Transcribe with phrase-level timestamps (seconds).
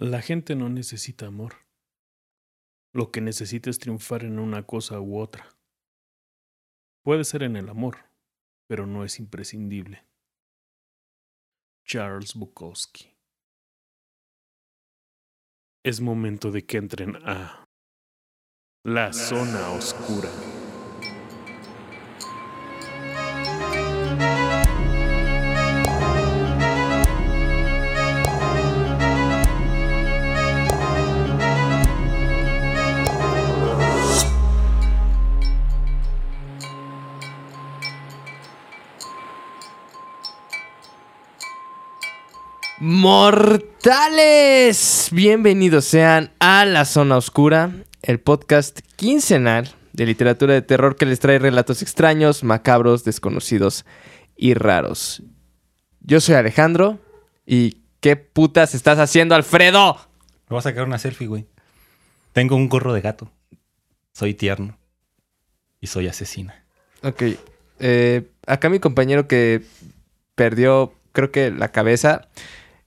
[0.00, 1.66] La gente no necesita amor.
[2.94, 5.48] Lo que necesita es triunfar en una cosa u otra.
[7.02, 8.08] Puede ser en el amor,
[8.68, 10.06] pero no es imprescindible.
[11.84, 13.12] Charles Bukowski.
[15.84, 17.64] Es momento de que entren a
[18.84, 20.30] la zona oscura.
[42.80, 44.28] Mortales,
[45.10, 51.18] bienvenidos sean a La Zona Oscura, el podcast quincenal de literatura de terror que les
[51.18, 53.84] trae relatos extraños, macabros, desconocidos
[54.36, 55.24] y raros.
[56.02, 57.00] Yo soy Alejandro
[57.44, 59.96] y ¿qué putas estás haciendo, Alfredo?
[60.48, 61.48] Me voy a sacar una selfie, güey.
[62.32, 63.32] Tengo un gorro de gato.
[64.12, 64.78] Soy tierno.
[65.80, 66.64] Y soy asesina.
[67.02, 67.24] Ok,
[67.80, 69.64] eh, acá mi compañero que
[70.36, 72.28] perdió, creo que la cabeza...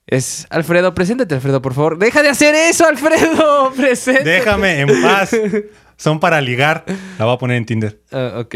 [0.08, 1.98] Es Alfredo, preséntate, Alfredo, por favor.
[1.98, 3.72] Deja de hacer eso, Alfredo.
[3.78, 4.30] Preséntate.
[4.30, 5.36] Déjame en paz.
[5.96, 6.84] Son para ligar.
[7.18, 8.02] La voy a poner en Tinder.
[8.12, 8.56] Ah, ok.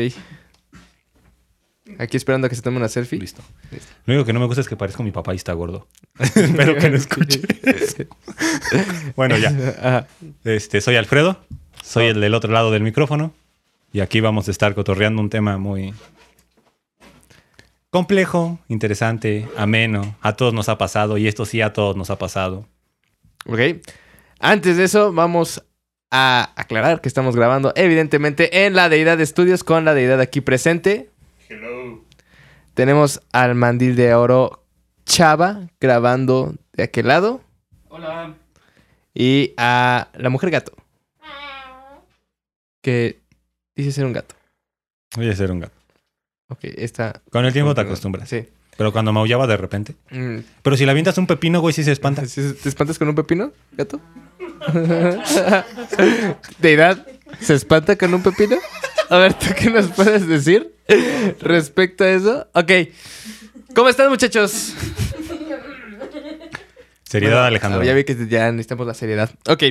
[2.00, 3.20] Aquí esperando a que se tome una selfie.
[3.20, 3.42] Listo.
[4.06, 5.88] Lo único que no me gusta es que parezco mi papá y está gordo.
[6.20, 7.42] Espero que no escuche.
[9.16, 9.50] bueno, ya.
[9.80, 10.08] Ajá.
[10.44, 11.40] Este, soy Alfredo.
[11.84, 13.34] Soy el del otro lado del micrófono.
[13.94, 15.94] Y aquí vamos a estar cotorreando un tema muy
[17.96, 20.18] complejo, interesante, ameno.
[20.20, 21.18] A todos nos ha pasado.
[21.18, 22.68] Y esto sí a todos nos ha pasado.
[23.46, 23.58] Ok.
[24.42, 25.64] Antes de eso, vamos
[26.12, 30.42] a aclarar que estamos grabando, evidentemente, en la Deidad de Estudios con la Deidad aquí
[30.42, 31.10] presente.
[31.48, 32.04] Hello.
[32.74, 34.66] Tenemos al mandil de oro
[35.06, 37.40] Chava grabando de aquel lado.
[37.88, 38.36] Hola.
[39.14, 40.74] Y a la mujer gato.
[42.82, 43.22] Que
[43.74, 44.36] dice ser un gato.
[45.16, 45.75] Voy a ser un gato.
[46.50, 47.22] Ok, está.
[47.32, 48.30] Con el tiempo te acostumbras.
[48.30, 48.46] Sí.
[48.78, 49.96] Pero cuando maullaba de repente.
[50.12, 50.40] Mm.
[50.62, 52.26] Pero si le avientas un pepino, güey, sí se espanta.
[52.28, 54.00] ¿Sí- ¿Te espantas con un pepino, gato?
[56.60, 57.06] ¿Deidad
[57.40, 58.58] se espanta con un pepino?
[59.10, 60.74] A ver, ¿tú qué nos puedes decir
[61.42, 62.48] respecto a eso?
[62.54, 62.72] Ok.
[63.76, 64.74] ¿Cómo están, muchachos?
[67.04, 67.84] Seriedad, Bueno, Alejandro.
[67.84, 69.30] Ya vi que ya necesitamos la seriedad.
[69.48, 69.64] Ok.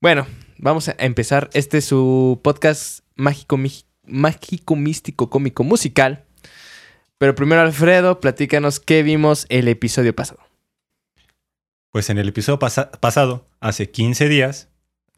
[0.00, 0.26] Bueno,
[0.58, 1.50] vamos a empezar.
[1.52, 6.24] Este es su podcast mágico, mi- mágico, místico, cómico, musical.
[7.18, 10.40] Pero primero, Alfredo, platícanos qué vimos el episodio pasado.
[11.90, 14.68] Pues en el episodio pasa- pasado, hace 15 días,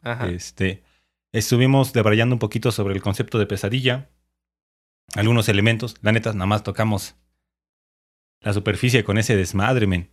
[0.01, 0.29] Ajá.
[0.29, 0.83] este,
[1.31, 4.09] estuvimos debrayando un poquito sobre el concepto de pesadilla,
[5.15, 5.95] algunos elementos.
[6.01, 7.15] La neta, nada más tocamos
[8.39, 10.09] la superficie con ese desmadre, men.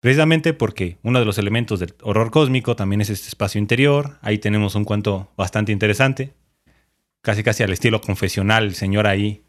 [0.00, 4.18] Precisamente porque uno de los elementos del horror cósmico también es este espacio interior.
[4.20, 6.34] Ahí tenemos un cuento bastante interesante.
[7.28, 9.42] Casi casi al estilo confesional, el señor ahí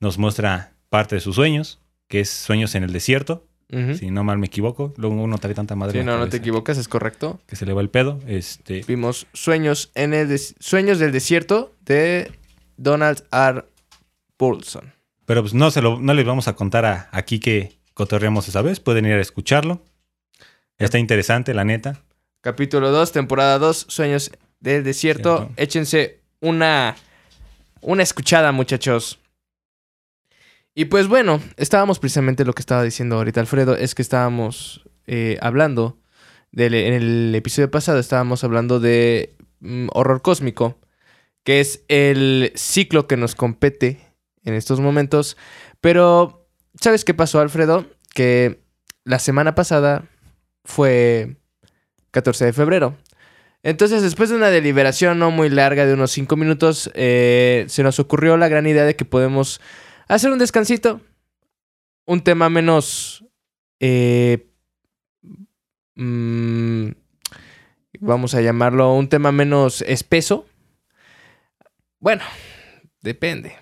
[0.00, 1.78] nos muestra parte de sus sueños,
[2.08, 3.46] que es sueños en el desierto,
[3.96, 4.92] si no mal me equivoco.
[4.96, 6.00] Luego uno trae tanta madre.
[6.00, 7.40] Sí, no, no te equivocas, es correcto.
[7.46, 8.18] Que se le va el pedo.
[8.26, 12.32] Este, Vimos Sueños en el Sueños del Desierto de
[12.76, 13.66] Donald R.
[14.36, 14.92] Paulson.
[15.24, 18.62] pero pues no, se lo, no les vamos a contar a- aquí que cotorreamos esa
[18.62, 18.80] vez.
[18.80, 19.84] Pueden ir a escucharlo.
[20.76, 22.02] Está interesante, la neta.
[22.40, 25.36] Capítulo 2, temporada 2, Sueños del Desierto.
[25.38, 25.54] Cierto.
[25.56, 26.96] Échense una,
[27.82, 29.20] una escuchada, muchachos.
[30.74, 35.36] Y pues bueno, estábamos precisamente lo que estaba diciendo ahorita Alfredo, es que estábamos eh,
[35.42, 35.98] hablando,
[36.52, 40.78] en el episodio pasado estábamos hablando de mm, horror cósmico,
[41.44, 44.00] que es el ciclo que nos compete
[44.44, 45.36] en estos momentos.
[45.80, 46.48] Pero,
[46.80, 47.86] ¿sabes qué pasó, Alfredo?
[48.14, 48.62] Que
[49.04, 50.04] la semana pasada
[50.64, 51.36] fue
[52.12, 52.96] 14 de febrero.
[53.62, 58.00] Entonces, después de una deliberación no muy larga de unos 5 minutos, eh, se nos
[58.00, 59.60] ocurrió la gran idea de que podemos
[60.08, 61.00] hacer un descansito.
[62.04, 63.24] Un tema menos...
[63.78, 64.48] eh,
[65.94, 66.88] mm,
[68.00, 70.46] vamos a llamarlo un tema menos espeso.
[72.00, 72.22] Bueno,
[73.00, 73.56] depende.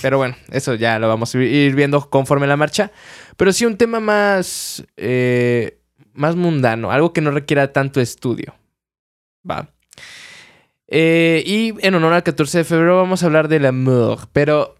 [0.00, 2.90] Pero bueno, eso ya lo vamos a ir viendo conforme la marcha.
[3.36, 4.84] Pero sí un tema más...
[4.96, 5.78] eh,
[6.14, 8.54] más mundano, algo que no requiera tanto estudio.
[9.48, 9.68] Va.
[10.88, 14.76] Eh, y en honor al 14 de febrero vamos a hablar del amor, pero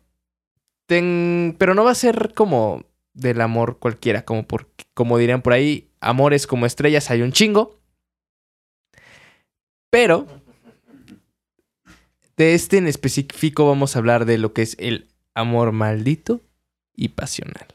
[1.58, 5.90] pero no va a ser como del amor cualquiera, como por como dirían por ahí,
[6.00, 7.80] amores como estrellas hay un chingo.
[9.90, 10.26] Pero
[12.36, 16.42] de este en específico vamos a hablar de lo que es el amor maldito
[16.94, 17.66] y pasional.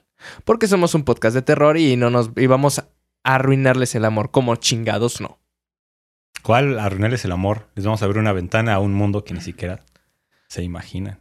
[0.44, 2.90] Porque somos un podcast de terror y no nos y vamos a,
[3.24, 4.32] arruinarles el amor.
[4.32, 5.40] Como chingados, no.
[6.42, 7.68] ¿Cuál arruinarles el amor?
[7.76, 9.84] Les vamos a abrir una ventana a un mundo que ni siquiera
[10.48, 11.20] se imaginan.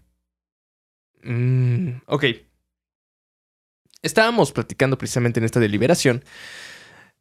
[1.23, 2.25] Mm, ok.
[4.03, 6.25] Estábamos platicando precisamente en esta deliberación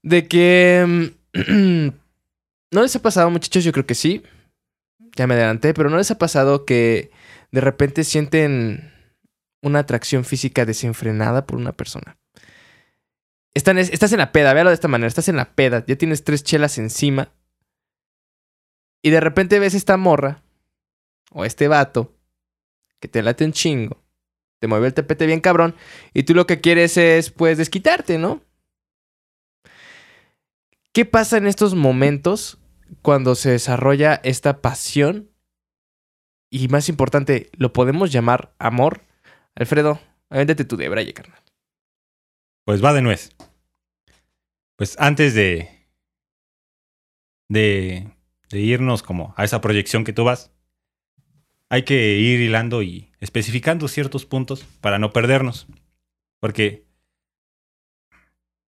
[0.03, 1.11] de que...
[1.33, 1.87] mm,
[2.71, 3.63] ¿No les ha pasado, muchachos?
[3.63, 4.21] Yo creo que sí.
[5.15, 7.09] Ya me adelanté, pero ¿no les ha pasado que
[7.51, 8.91] de repente sienten
[9.61, 12.17] una atracción física desenfrenada por una persona?
[13.53, 16.43] Estás en la peda, véalo de esta manera, estás en la peda, ya tienes tres
[16.43, 17.31] chelas encima
[19.05, 20.41] y de repente ves esta morra
[21.31, 22.17] o este vato
[22.99, 24.03] que te late un chingo,
[24.59, 25.75] te mueve el tapete bien cabrón
[26.11, 28.41] y tú lo que quieres es pues desquitarte, ¿no?
[30.91, 32.57] ¿Qué pasa en estos momentos
[33.03, 35.29] cuando se desarrolla esta pasión?
[36.49, 39.01] Y más importante, ¿lo podemos llamar amor?
[39.53, 39.99] Alfredo,
[40.31, 41.43] avéntate tu de braille, carnal.
[42.65, 43.29] Pues va de nuez.
[44.77, 45.85] Pues antes de,
[47.49, 48.14] de,
[48.55, 50.53] de irnos como a esa proyección que tú vas,
[51.69, 55.67] hay que ir hilando y especificando ciertos puntos para no perdernos.
[56.39, 56.85] Porque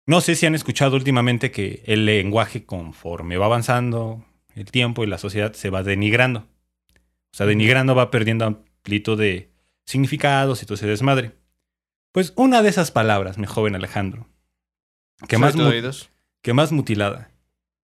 [0.07, 5.07] no sé si han escuchado últimamente que el lenguaje conforme va avanzando el tiempo y
[5.07, 6.39] la sociedad se va denigrando.
[6.39, 9.51] O sea, denigrando va perdiendo amplitud de
[9.85, 11.33] significados y todo ese desmadre.
[12.11, 14.27] Pues una de esas palabras, mi joven Alejandro,
[15.27, 15.55] que más,
[16.41, 17.29] que más mutilada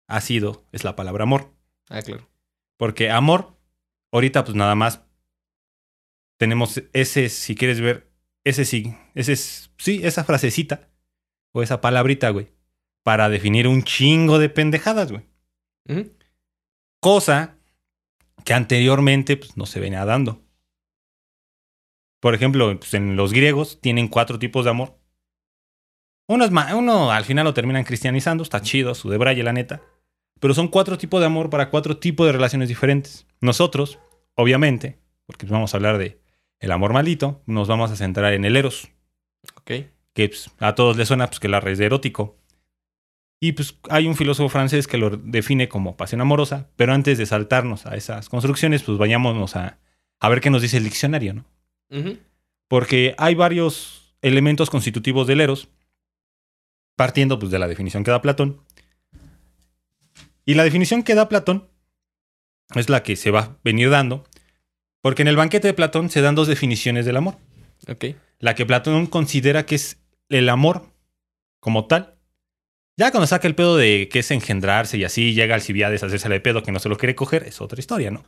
[0.08, 1.61] ha sido, es la palabra amor.
[1.90, 2.28] Ah, claro.
[2.78, 3.58] Porque amor,
[4.12, 5.04] ahorita pues nada más
[6.40, 8.12] tenemos ese, si quieres ver,
[8.44, 10.90] ese sí, ese es- sí, esa frasecita
[11.54, 12.52] o esa palabrita, güey,
[13.04, 15.24] para definir un chingo de pendejadas, güey.
[17.02, 17.58] Cosa
[18.46, 20.42] que anteriormente pues, no se venía dando.
[22.22, 24.98] Por ejemplo, pues, en los griegos tienen cuatro tipos de amor.
[26.28, 29.82] Uno, es uno al final lo terminan cristianizando, está chido, su de braille, la neta.
[30.42, 33.26] Pero son cuatro tipos de amor para cuatro tipos de relaciones diferentes.
[33.40, 34.00] Nosotros,
[34.36, 36.20] obviamente, porque vamos a hablar de
[36.60, 38.90] el amor maldito, nos vamos a centrar en el eros,
[39.56, 39.72] Ok.
[40.14, 42.38] que pues, a todos les suena pues, que la raíz de erótico.
[43.40, 47.26] Y pues hay un filósofo francés que lo define como pasión amorosa, pero antes de
[47.26, 49.80] saltarnos a esas construcciones, pues vayámonos a,
[50.20, 51.46] a ver qué nos dice el diccionario, ¿no?
[52.68, 55.70] Porque hay varios elementos constitutivos del eros,
[56.96, 58.62] partiendo pues, de la definición que da Platón.
[60.46, 61.70] Y la definición que da Platón
[62.76, 64.26] es la que se va a venir dando,
[65.02, 67.38] porque en el banquete de Platón se dan dos definiciones del amor.
[67.88, 68.06] Ok.
[68.40, 70.00] La que Platón considera que es
[70.30, 70.88] el amor
[71.60, 72.16] como tal.
[72.98, 76.30] Ya cuando saca el pedo de que es engendrarse y así llega Alcibiades a hacerse
[76.30, 78.24] de pedo que no se lo quiere coger, es otra historia, ¿no?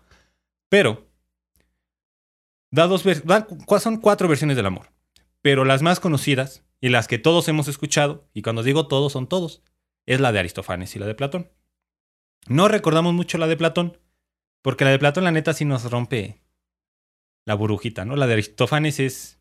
[0.69, 1.07] Pero
[2.71, 3.47] da dos da
[3.79, 4.91] son cuatro versiones del amor.
[5.41, 9.27] Pero las más conocidas y las que todos hemos escuchado, y cuando digo todos son
[9.27, 9.61] todos,
[10.05, 11.51] es la de Aristófanes y la de Platón.
[12.47, 13.97] No recordamos mucho la de Platón,
[14.61, 16.41] porque la de Platón la neta sí nos rompe
[17.45, 18.15] la burbujita, ¿no?
[18.15, 19.39] La de Aristófanes es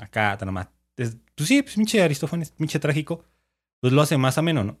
[0.00, 0.56] acá, tan.
[0.96, 3.24] Es- pues sí, pues pinche Aristófanes, pinche trágico,
[3.80, 4.78] pues lo hace más ameno, ¿no?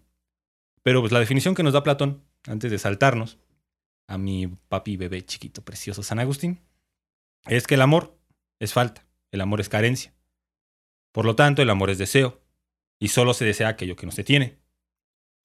[0.82, 3.38] Pero pues la definición que nos da Platón, antes de saltarnos
[4.06, 6.60] a mi papi bebé chiquito precioso San Agustín,
[7.46, 8.16] es que el amor
[8.60, 10.12] es falta, el amor es carencia.
[11.12, 12.40] Por lo tanto, el amor es deseo,
[13.00, 14.58] y solo se desea aquello que no se tiene.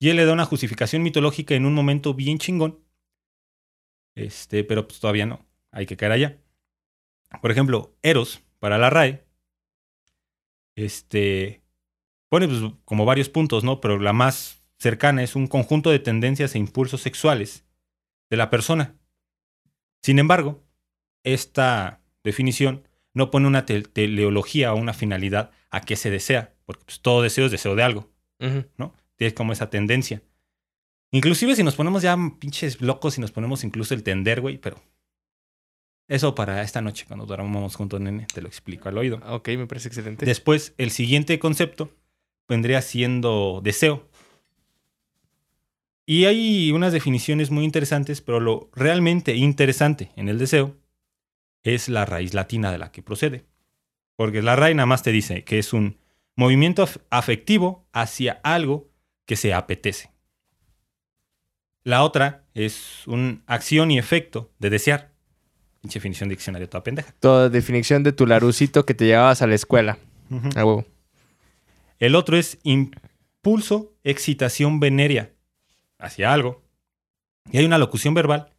[0.00, 2.80] Y él le da una justificación mitológica en un momento bien chingón.
[4.16, 6.38] Este, pero pues todavía no, hay que caer allá.
[7.40, 9.24] Por ejemplo, Eros, para la RAE,
[10.74, 11.62] este,
[12.28, 13.80] pone pues, como varios puntos, ¿no?
[13.80, 17.66] Pero la más cercana es un conjunto de tendencias e impulsos sexuales
[18.30, 18.96] de la persona.
[20.02, 20.64] Sin embargo,
[21.24, 26.84] esta definición no pone una te- teleología o una finalidad a qué se desea, porque
[26.84, 28.10] pues, todo deseo es deseo de algo.
[28.78, 28.94] ¿no?
[29.20, 30.22] Tienes como esa tendencia.
[31.10, 34.80] Inclusive si nos ponemos ya pinches locos y nos ponemos incluso el tender, güey, pero
[36.08, 39.20] eso para esta noche cuando dormamos juntos, nene, te lo explico al oído.
[39.26, 40.24] Ok, me parece excelente.
[40.24, 41.94] Después, el siguiente concepto
[42.48, 44.08] vendría siendo deseo.
[46.06, 50.78] Y hay unas definiciones muy interesantes, pero lo realmente interesante en el deseo
[51.62, 53.44] es la raíz latina de la que procede.
[54.16, 55.98] Porque la raíz nada más te dice que es un
[56.36, 58.89] movimiento af- afectivo hacia algo
[59.30, 60.10] que se apetece.
[61.84, 65.12] La otra es una acción y efecto de desear.
[65.80, 67.14] Pinche definición de diccionario toda pendeja.
[67.20, 69.98] Toda definición de tu larucito que te llevabas a la escuela.
[70.56, 70.84] A huevo.
[72.00, 75.30] El otro es impulso, excitación venérea
[76.00, 76.64] hacia algo.
[77.52, 78.50] Y hay una locución verbal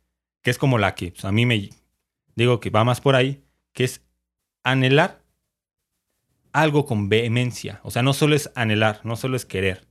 [0.41, 1.69] que es como la que pues, a mí me
[2.37, 4.05] digo que va más por ahí, que es
[4.63, 5.21] anhelar
[6.53, 7.81] algo con vehemencia.
[7.83, 9.90] O sea, no solo es anhelar, no solo es querer.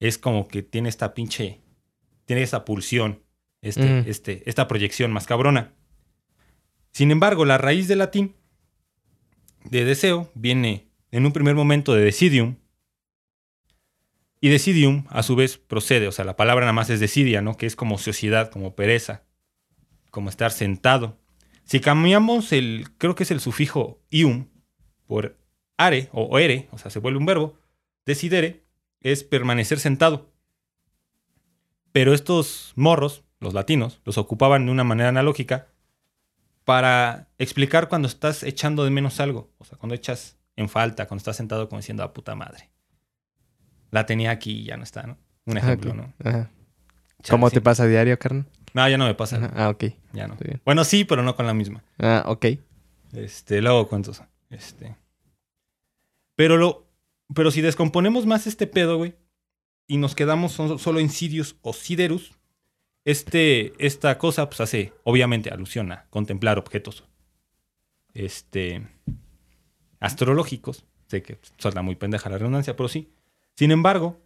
[0.00, 1.60] Es como que tiene esta pinche,
[2.24, 3.22] tiene esa pulsión,
[3.62, 4.10] este, Ujú.
[4.10, 5.74] este, esta proyección más cabrona.
[6.92, 8.36] Sin embargo, la raíz del latín
[9.64, 12.56] de deseo viene en un primer momento de decidium.
[14.40, 17.56] Y decidium, a su vez, procede, o sea, la palabra nada más es decidia, ¿no?
[17.56, 19.24] Que es como ociosidad, como pereza,
[20.10, 21.18] como estar sentado.
[21.64, 24.48] Si cambiamos el, creo que es el sufijo ium
[25.06, 25.36] por
[25.76, 27.58] are o ere, o sea, se vuelve un verbo,
[28.06, 28.67] decidere
[29.00, 30.30] es permanecer sentado.
[31.92, 35.68] Pero estos morros, los latinos, los ocupaban de una manera analógica
[36.64, 39.50] para explicar cuando estás echando de menos algo.
[39.58, 42.70] O sea, cuando echas en falta, cuando estás sentado como diciendo, a puta madre.
[43.90, 45.16] La tenía aquí y ya no está, ¿no?
[45.46, 45.96] Un ejemplo, Ok.
[45.96, 46.12] ¿no?
[46.24, 46.50] Ajá.
[47.22, 47.54] Chale, ¿Cómo sí.
[47.54, 48.46] te pasa a diario, carnal?
[48.74, 49.36] No, ya no me pasa.
[49.36, 49.52] Ajá.
[49.56, 49.84] Ah, ok.
[50.12, 50.36] Ya no.
[50.64, 51.82] Bueno, sí, pero no con la misma.
[51.98, 52.46] Ah, ok.
[53.14, 54.22] Este, luego cuentos.
[54.50, 54.94] Este.
[56.36, 56.86] Pero lo.
[57.34, 59.14] Pero si descomponemos más este pedo, güey,
[59.86, 62.32] y nos quedamos solo en Sirius o Siderus,
[63.04, 67.04] este, esta cosa, pues hace, obviamente, alusión a contemplar objetos.
[68.12, 68.86] Este.
[70.00, 70.84] astrológicos.
[71.06, 73.10] Sé que suena muy pendeja la redundancia, pero sí.
[73.54, 74.20] Sin embargo,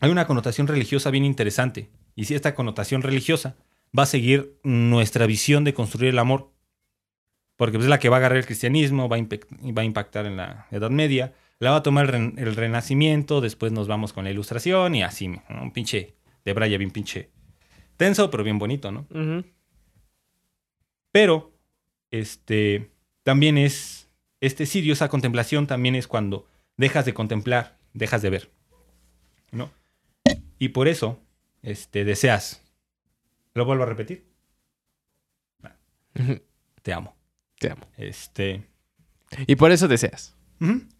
[0.00, 1.90] hay una connotación religiosa bien interesante.
[2.14, 3.56] Y si esta connotación religiosa
[3.96, 6.52] va a seguir nuestra visión de construir el amor,
[7.56, 10.26] porque pues, es la que va a agarrar el cristianismo, va a, va a impactar
[10.26, 14.12] en la Edad Media, la va a tomar el, ren- el Renacimiento, después nos vamos
[14.12, 15.42] con la Ilustración y así, ¿no?
[15.62, 17.30] un pinche de Braya bien pinche
[17.96, 19.06] tenso, pero bien bonito, ¿no?
[21.12, 21.52] Pero,
[22.10, 22.90] este,
[23.22, 24.08] también es,
[24.40, 26.46] este sirio, esa contemplación también es cuando
[26.76, 28.50] dejas de contemplar, dejas de ver,
[29.50, 29.70] ¿no?
[30.58, 31.18] Y por eso,
[31.62, 32.62] este, deseas.
[33.54, 34.26] ¿Lo vuelvo a repetir?
[36.82, 37.16] Te amo.
[37.58, 37.86] Te amo.
[37.96, 38.62] Este,
[39.46, 40.35] Y por eso deseas.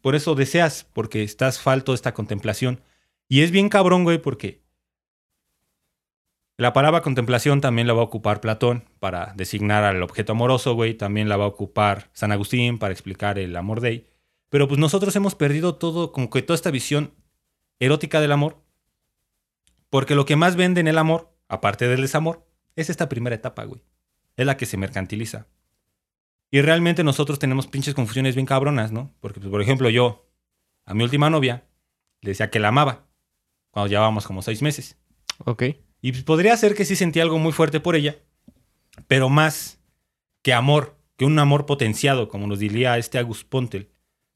[0.00, 2.82] Por eso deseas, porque estás falto de esta contemplación.
[3.28, 4.62] Y es bien cabrón, güey, porque
[6.58, 10.94] la palabra contemplación también la va a ocupar Platón para designar al objeto amoroso, güey.
[10.94, 14.06] También la va a ocupar San Agustín para explicar el amor de
[14.48, 17.12] Pero pues nosotros hemos perdido todo, como que toda esta visión
[17.78, 18.62] erótica del amor.
[19.90, 23.64] Porque lo que más vende en el amor, aparte del desamor, es esta primera etapa,
[23.64, 23.82] güey.
[24.36, 25.48] Es la que se mercantiliza.
[26.50, 29.12] Y realmente nosotros tenemos pinches confusiones bien cabronas, ¿no?
[29.20, 30.26] Porque, pues, por ejemplo, yo
[30.84, 31.64] a mi última novia
[32.20, 33.06] le decía que la amaba
[33.70, 34.96] cuando llevábamos como seis meses.
[35.44, 35.62] Ok.
[36.00, 38.16] Y pues, podría ser que sí sentía algo muy fuerte por ella,
[39.08, 39.80] pero más
[40.42, 43.90] que amor, que un amor potenciado, como nos diría este Agus Pontel,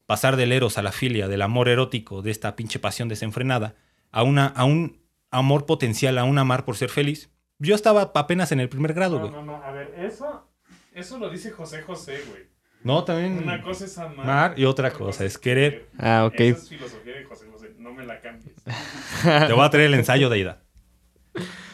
[0.05, 3.75] pasar del eros a la filia, del amor erótico, de esta pinche pasión desenfrenada,
[4.11, 4.99] a, una, a un
[5.31, 7.29] amor potencial, a un amar por ser feliz.
[7.59, 9.31] Yo estaba apenas en el primer grado, No, güey.
[9.31, 9.63] no, no.
[9.63, 10.50] A ver, eso,
[10.91, 12.43] eso lo dice José José, güey.
[12.83, 14.57] No, también Una cosa es amar.
[14.57, 15.87] y otra cosa es querer.
[15.99, 16.39] Ah, ok.
[16.39, 17.75] Esa es filosofía de José José.
[17.77, 18.55] No me la cambies.
[19.47, 20.63] Te voy a traer el ensayo de Ida.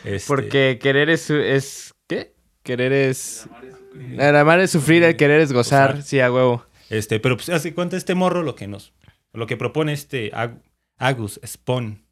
[0.03, 1.93] Este, Porque querer es, es...
[2.07, 2.35] ¿Qué?
[2.63, 3.47] Querer es...
[3.47, 3.75] Amar es-
[4.19, 5.91] El amar es sufrir, el querer es gozar.
[5.91, 6.03] Gozar.
[6.03, 6.65] Sí, a huevo.
[6.89, 8.93] Este, pero pues hace cuenta este morro lo que nos,
[9.33, 10.61] lo que propone este Ag-
[10.97, 12.05] Agus Spon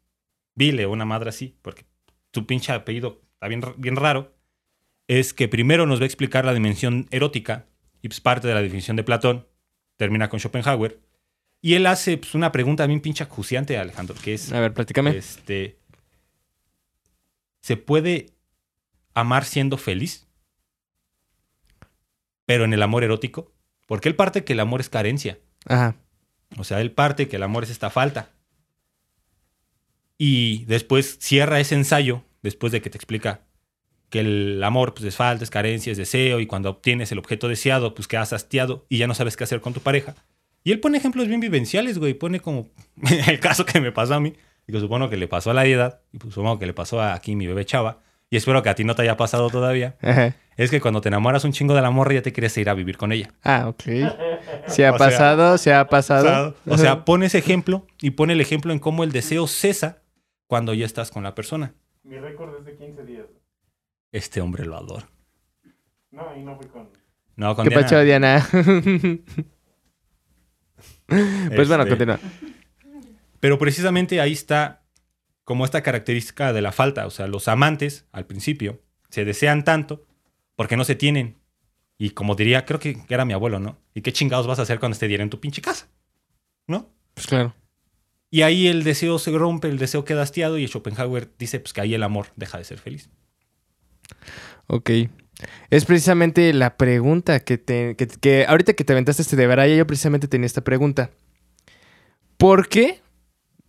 [0.54, 1.84] Vile, una madre así, porque
[2.32, 4.34] su pinche apellido está bien, bien raro,
[5.08, 7.66] es que primero nos va a explicar la dimensión erótica,
[8.02, 9.46] y pues parte de la definición de Platón,
[9.96, 11.00] termina con Schopenhauer,
[11.62, 15.16] y él hace pues, una pregunta bien pinche acuciante, Alejandro, que es, A ver, platícame.
[15.16, 15.78] este,
[17.60, 18.26] ¿se puede
[19.14, 20.26] amar siendo feliz?
[22.44, 23.52] Pero en el amor erótico,
[23.86, 25.38] porque él parte que el amor es carencia.
[25.66, 25.96] Ajá.
[26.56, 28.30] O sea, él parte que el amor es esta falta.
[30.18, 33.45] Y después cierra ese ensayo, después de que te explica
[34.10, 37.48] que el amor pues, es falta, es carencia, es deseo, y cuando obtienes el objeto
[37.48, 40.14] deseado, pues quedas hastiado y ya no sabes qué hacer con tu pareja.
[40.64, 42.14] Y él pone ejemplos bien vivenciales, güey.
[42.14, 42.68] Pone como
[43.28, 44.34] el caso que me pasó a mí,
[44.66, 47.00] y que supongo que le pasó a la edad, y pues supongo que le pasó
[47.00, 49.96] a aquí mi bebé chava, y espero que a ti no te haya pasado todavía.
[50.02, 50.34] Ajá.
[50.56, 52.74] Es que cuando te enamoras un chingo de la morra, ya te quieres ir a
[52.74, 53.30] vivir con ella.
[53.44, 53.82] Ah, ok.
[54.66, 56.56] Se ha O sea, pasado, se ha pasado.
[56.66, 60.02] o sea, pone ese ejemplo y pone el ejemplo en cómo el deseo cesa
[60.48, 61.74] cuando ya estás con la persona.
[62.02, 63.26] Mi récord es de 15 días.
[64.16, 65.06] Este hombre lo adoro.
[66.10, 66.88] No, y no fui con.
[67.36, 68.48] No, con ¿Qué Diana, pacho, Diana?
[71.54, 72.18] pues bueno, este, continúa.
[73.40, 74.86] Pero precisamente ahí está
[75.44, 77.06] como esta característica de la falta.
[77.06, 78.80] O sea, los amantes al principio
[79.10, 80.06] se desean tanto
[80.54, 81.36] porque no se tienen.
[81.98, 83.76] Y como diría, creo que era mi abuelo, ¿no?
[83.92, 85.90] ¿Y qué chingados vas a hacer cuando esté diera en tu pinche casa?
[86.66, 86.88] ¿No?
[87.12, 87.54] Pues claro.
[88.30, 91.82] Y ahí el deseo se rompe, el deseo queda hastiado y Schopenhauer dice pues, que
[91.82, 93.10] ahí el amor deja de ser feliz.
[94.66, 94.90] Ok.
[95.70, 97.96] Es precisamente la pregunta que te.
[97.96, 101.10] Que, ahorita que te aventaste este de Baraya, yo precisamente tenía esta pregunta.
[102.38, 103.00] ¿Por qué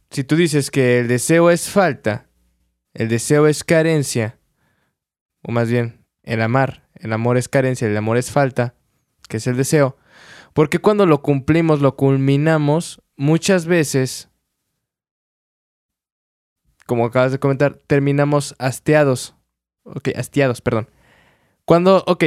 [0.09, 2.27] si tú dices que el deseo es falta,
[2.93, 4.39] el deseo es carencia,
[5.41, 8.75] o más bien, el amar, el amor es carencia, el amor es falta,
[9.27, 9.97] que es el deseo,
[10.53, 14.29] porque cuando lo cumplimos, lo culminamos, muchas veces,
[16.85, 19.35] como acabas de comentar, terminamos hastiados.
[19.95, 20.89] Ok, hastiados, perdón.
[21.65, 22.23] Cuando, ok,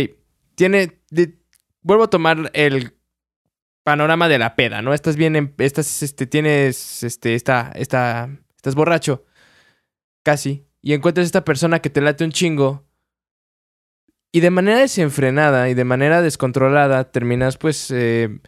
[0.54, 1.38] tiene, de-
[1.82, 2.94] vuelvo a tomar el
[3.84, 4.92] panorama de la peda, ¿no?
[4.94, 9.24] Estás bien, en- estás, este, tienes, este, esta, esta, estás borracho,
[10.22, 12.86] casi, y encuentras esta persona que te late un chingo,
[14.32, 18.38] y de manera desenfrenada y de manera descontrolada terminas, pues, eh,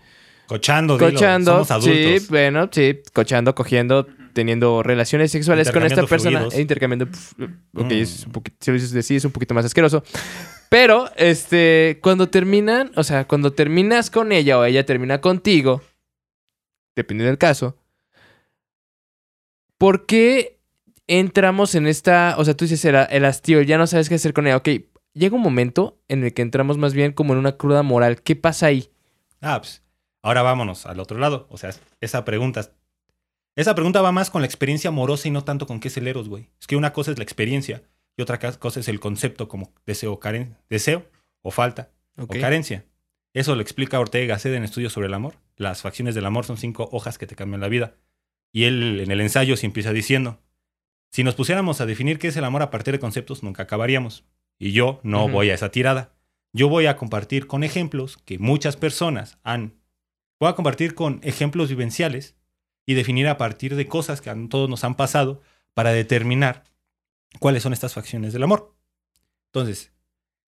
[0.46, 6.54] Cochando, dilo, cochando, sí, bueno, sí, cochando, cogiendo, teniendo relaciones sexuales con esta persona, fluidos.
[6.54, 7.34] e intercambiando, pf,
[7.74, 7.92] ok, Mm.
[7.92, 10.02] es un poquito, si lo dices de sí, es un poquito más asqueroso,
[10.68, 15.82] pero, este, cuando terminan, o sea, cuando terminas con ella o ella termina contigo,
[16.96, 17.76] dependiendo del caso,
[19.78, 20.58] ¿por qué
[21.06, 24.32] entramos en esta, o sea, tú dices el, el hastío, ya no sabes qué hacer
[24.32, 24.68] con ella, ok,
[25.14, 28.36] llega un momento en el que entramos más bien como en una cruda moral, ¿qué
[28.36, 28.88] pasa ahí?
[29.40, 29.82] Ah, pues,
[30.22, 31.46] ahora vámonos al otro lado.
[31.50, 31.70] O sea,
[32.00, 32.70] esa pregunta.
[33.54, 36.08] Esa pregunta va más con la experiencia amorosa y no tanto con qué es el
[36.08, 36.48] Eros, güey.
[36.58, 37.82] Es que una cosa es la experiencia
[38.16, 41.06] y otra cosa es el concepto como deseo, caren deseo
[41.42, 42.86] o falta o carencia.
[43.34, 45.34] Eso lo explica Ortega y Gasset en Estudios sobre el Amor.
[45.56, 47.94] Las facciones del amor son cinco hojas que te cambian la vida.
[48.52, 50.38] Y él en el ensayo se empieza diciendo,
[51.10, 54.24] si nos pusiéramos a definir qué es el amor a partir de conceptos, nunca acabaríamos.
[54.58, 56.14] Y yo no voy a esa tirada.
[56.52, 59.80] Yo voy a compartir con ejemplos que muchas personas han...
[60.38, 62.36] Voy a compartir con ejemplos vivenciales
[62.86, 65.40] y definir a partir de cosas que a todos nos han pasado
[65.74, 66.64] para determinar
[67.38, 68.74] cuáles son estas facciones del amor.
[69.46, 69.92] Entonces,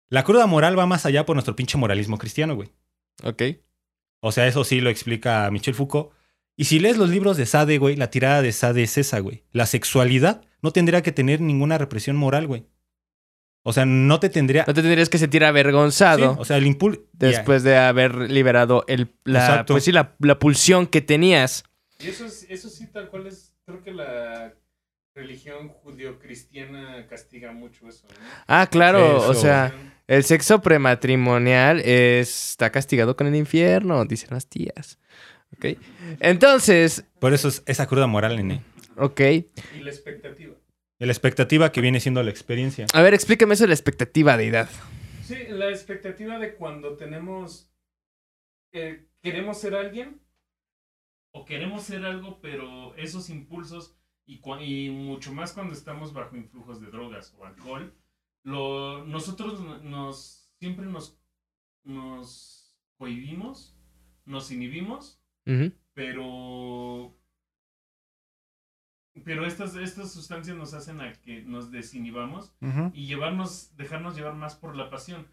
[0.09, 2.71] la cruda moral va más allá por nuestro pinche moralismo cristiano, güey.
[3.23, 3.43] Ok.
[4.19, 6.11] O sea, eso sí lo explica Michel Foucault.
[6.55, 9.43] Y si lees los libros de Sade, güey, la tirada de Sade es esa, güey.
[9.51, 12.67] La sexualidad no tendría que tener ninguna represión moral, güey.
[13.63, 14.65] O sea, no te tendría...
[14.67, 17.01] No te tendrías que sentir Sí, avergonzado o sea, el impulso...
[17.13, 21.63] después de haber liberado el, la, pues sí, la, la pulsión que tenías.
[22.03, 23.55] Y eso, es, eso sí, tal cual es.
[23.65, 24.53] Creo que la
[25.15, 28.07] religión judio-cristiana castiga mucho eso.
[28.07, 28.15] ¿no?
[28.47, 29.73] Ah, claro, o sea,
[30.07, 34.99] el sexo prematrimonial es- está castigado con el infierno, dicen las tías.
[35.55, 35.77] Ok.
[36.19, 38.63] Entonces, Por eso es esa cruda moral, nene.
[38.97, 39.19] ok.
[39.21, 40.55] Y la expectativa.
[40.99, 42.85] La expectativa que viene siendo la experiencia.
[42.93, 44.69] A ver, explícame eso de la expectativa de edad.
[45.23, 47.69] Sí, la expectativa de cuando tenemos.
[48.73, 50.19] eh, queremos ser alguien.
[51.33, 53.95] O queremos ser algo, pero esos impulsos.
[54.25, 57.93] Y, mucho más cuando estamos bajo influjos de drogas o alcohol.
[58.43, 60.49] Lo, nosotros no- nos.
[60.59, 61.19] Siempre nos.
[61.83, 63.75] Nos cohibimos.
[64.25, 65.19] Nos inhibimos.
[65.93, 67.17] Pero
[69.23, 72.55] pero estas, estas sustancias nos hacen a que nos desinhibamos
[72.93, 75.27] y llevarnos, dejarnos llevar más por la pasión.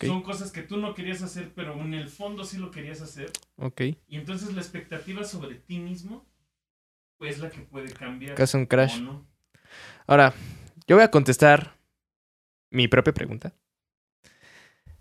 [0.00, 3.30] Son cosas que tú no querías hacer, pero en el fondo sí lo querías hacer.
[3.56, 3.80] ok.
[4.08, 6.26] Y entonces la expectativa sobre ti mismo
[7.20, 8.40] es la que puede cambiar.
[8.40, 9.00] Es un crash.
[9.00, 9.26] no.
[10.06, 10.34] Ahora,
[10.86, 11.76] yo voy a contestar
[12.70, 13.54] mi propia pregunta.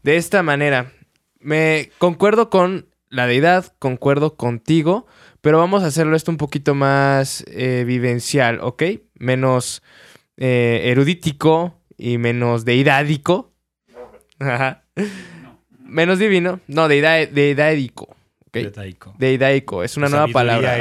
[0.03, 0.91] De esta manera,
[1.39, 5.07] me concuerdo con la deidad, concuerdo contigo,
[5.41, 8.83] pero vamos a hacerlo esto un poquito más eh, vivencial, ¿ok?
[9.15, 9.81] Menos
[10.38, 13.55] eh, erudítico y menos deidádico.
[14.39, 14.84] Ajá.
[15.80, 16.60] Menos divino.
[16.67, 18.15] No, deida- deidádico.
[18.48, 18.54] ¿ok?
[18.54, 19.13] Detaico.
[19.17, 20.78] Deidaico, es una La nueva palabra.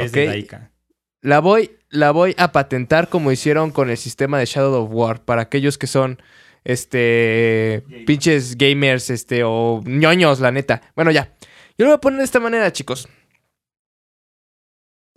[1.21, 5.23] La voy, la voy a patentar como hicieron con el sistema de Shadow of War.
[5.25, 6.21] Para aquellos que son,
[6.63, 10.81] este, pinches gamers, este, o ñoños, la neta.
[10.95, 11.33] Bueno, ya.
[11.77, 13.07] Yo lo voy a poner de esta manera, chicos.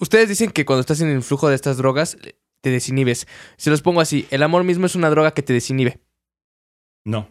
[0.00, 2.16] Ustedes dicen que cuando estás en el flujo de estas drogas,
[2.60, 3.26] te desinhibes.
[3.56, 4.26] Se los pongo así.
[4.30, 6.00] El amor mismo es una droga que te desinhibe.
[7.04, 7.28] No,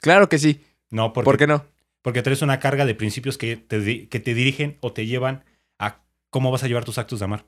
[0.00, 0.60] Claro que sí.
[0.90, 1.66] no, porque, ¿Por qué no?
[2.02, 5.44] porque traes una carga de principios que te, que te dirigen o te llevan
[5.78, 7.46] a cómo vas a llevar tus actos de amar.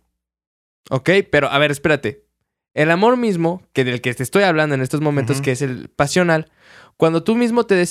[0.91, 2.27] Ok, pero a ver, espérate.
[2.75, 5.89] El amor mismo, que del que te estoy hablando en estos momentos, que es el
[5.89, 6.51] pasional,
[6.97, 7.85] cuando tú mismo te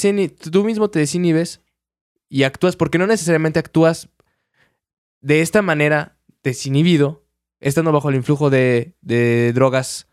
[0.52, 1.62] tú mismo te desinhibes
[2.30, 4.10] y actúas, porque no necesariamente actúas
[5.22, 7.26] de esta manera desinhibido,
[7.60, 10.08] estando bajo el influjo de, de drogas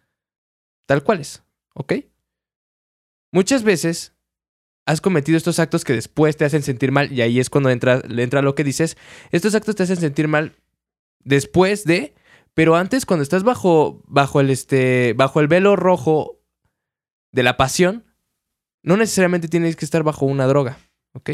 [0.87, 1.95] tal cuales, ¿ok?
[3.31, 4.16] Muchas veces
[4.87, 8.01] has cometido estos actos que después te hacen sentir mal y ahí es cuando entra,
[8.09, 8.97] entra lo que dices.
[9.33, 10.55] Estos actos te hacen sentir mal
[11.25, 12.15] después de,
[12.55, 16.41] pero antes cuando estás bajo bajo el este bajo el velo rojo
[17.33, 18.05] de la pasión,
[18.83, 20.79] no necesariamente tienes que estar bajo una droga,
[21.13, 21.31] ¿ok?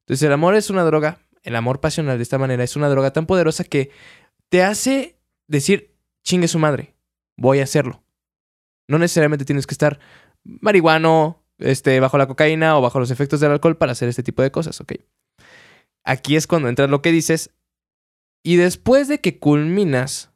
[0.00, 3.12] Entonces el amor es una droga, el amor pasional de esta manera es una droga
[3.12, 3.90] tan poderosa que
[4.48, 5.18] te hace
[5.48, 6.94] decir, chingue su madre,
[7.36, 8.04] voy a hacerlo.
[8.86, 9.98] No necesariamente tienes que estar
[10.44, 14.42] marihuano, este, bajo la cocaína o bajo los efectos del alcohol para hacer este tipo
[14.42, 14.94] de cosas, ¿ok?
[16.04, 17.50] Aquí es cuando entra lo que dices.
[18.42, 20.30] Y después de que culminas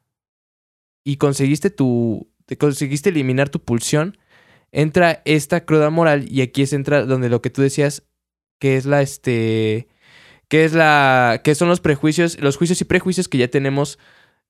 [1.03, 2.29] y conseguiste tu.
[2.45, 4.17] Te conseguiste eliminar tu pulsión,
[4.73, 6.25] entra esta cruda moral.
[6.29, 8.03] Y aquí es entra donde lo que tú decías,
[8.59, 9.87] que es la este.
[10.49, 11.41] que es la.
[11.43, 13.97] que son los prejuicios, los juicios y prejuicios que ya tenemos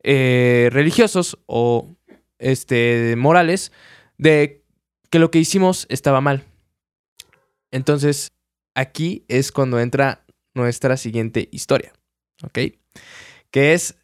[0.04, 1.96] eh, religiosos o
[2.40, 3.16] este.
[3.16, 3.72] morales.
[4.18, 4.64] De
[5.12, 6.46] que lo que hicimos estaba mal.
[7.72, 8.32] Entonces,
[8.76, 11.94] aquí es cuando entra nuestra siguiente historia,
[12.44, 12.60] ¿ok?
[13.50, 13.96] Que es,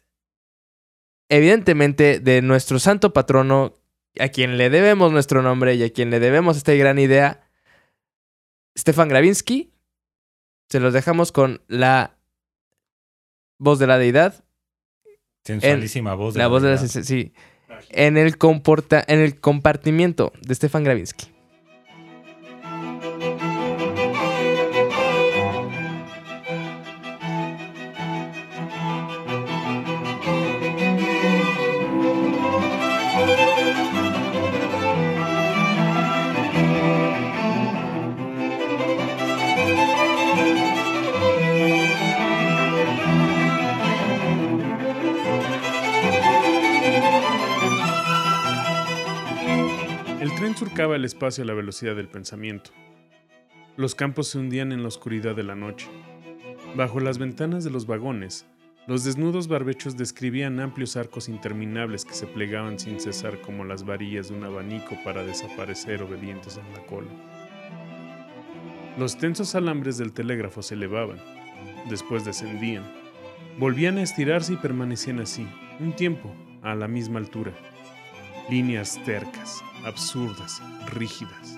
[1.28, 3.74] evidentemente, de nuestro santo patrono,
[4.18, 7.48] a quien le debemos nuestro nombre y a quien le debemos esta gran idea,
[8.76, 9.72] Stefan Gravinsky.
[10.70, 12.18] Se los dejamos con la
[13.58, 14.44] voz de la deidad.
[15.44, 17.32] Sensualísima voz de la, voz de la sí.
[17.90, 21.37] En el, comporta, en el compartimiento de Stefan Gravinsky.
[50.58, 52.72] Surcaba el espacio a la velocidad del pensamiento.
[53.76, 55.86] Los campos se hundían en la oscuridad de la noche.
[56.74, 58.44] Bajo las ventanas de los vagones,
[58.88, 64.30] los desnudos barbechos describían amplios arcos interminables que se plegaban sin cesar como las varillas
[64.30, 67.08] de un abanico para desaparecer obedientes en la cola.
[68.98, 71.18] Los tensos alambres del telégrafo se elevaban,
[71.88, 72.82] después descendían,
[73.60, 75.46] volvían a estirarse y permanecían así,
[75.78, 77.52] un tiempo, a la misma altura.
[78.50, 81.54] Líneas tercas, absurdas, rígidas.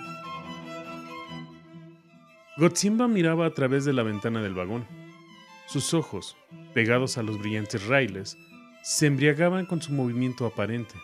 [2.56, 4.88] Gotsimba miraba a través de la ventana del vagón.
[5.66, 6.36] Sus ojos,
[6.74, 8.36] pegados a los brillantes raíles,
[8.82, 10.96] se embriagaban con su movimiento aparente.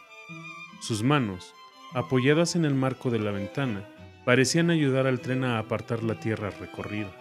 [0.80, 1.54] Sus manos,
[1.94, 3.88] apoyadas en el marco de la ventana,
[4.24, 7.12] parecían ayudar al tren a apartar la tierra recorrida.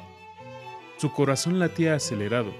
[0.97, 2.51] Su corazón latía acelerado,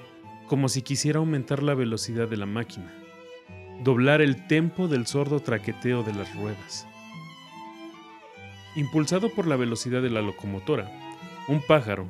[0.46, 2.94] como si quisiera aumentar la velocidad de la máquina,
[3.84, 6.88] doblar el tempo del sordo traqueteo de las ruedas.
[8.76, 10.92] Impulsado por la velocidad de la locomotora,
[11.48, 12.10] un pájaro,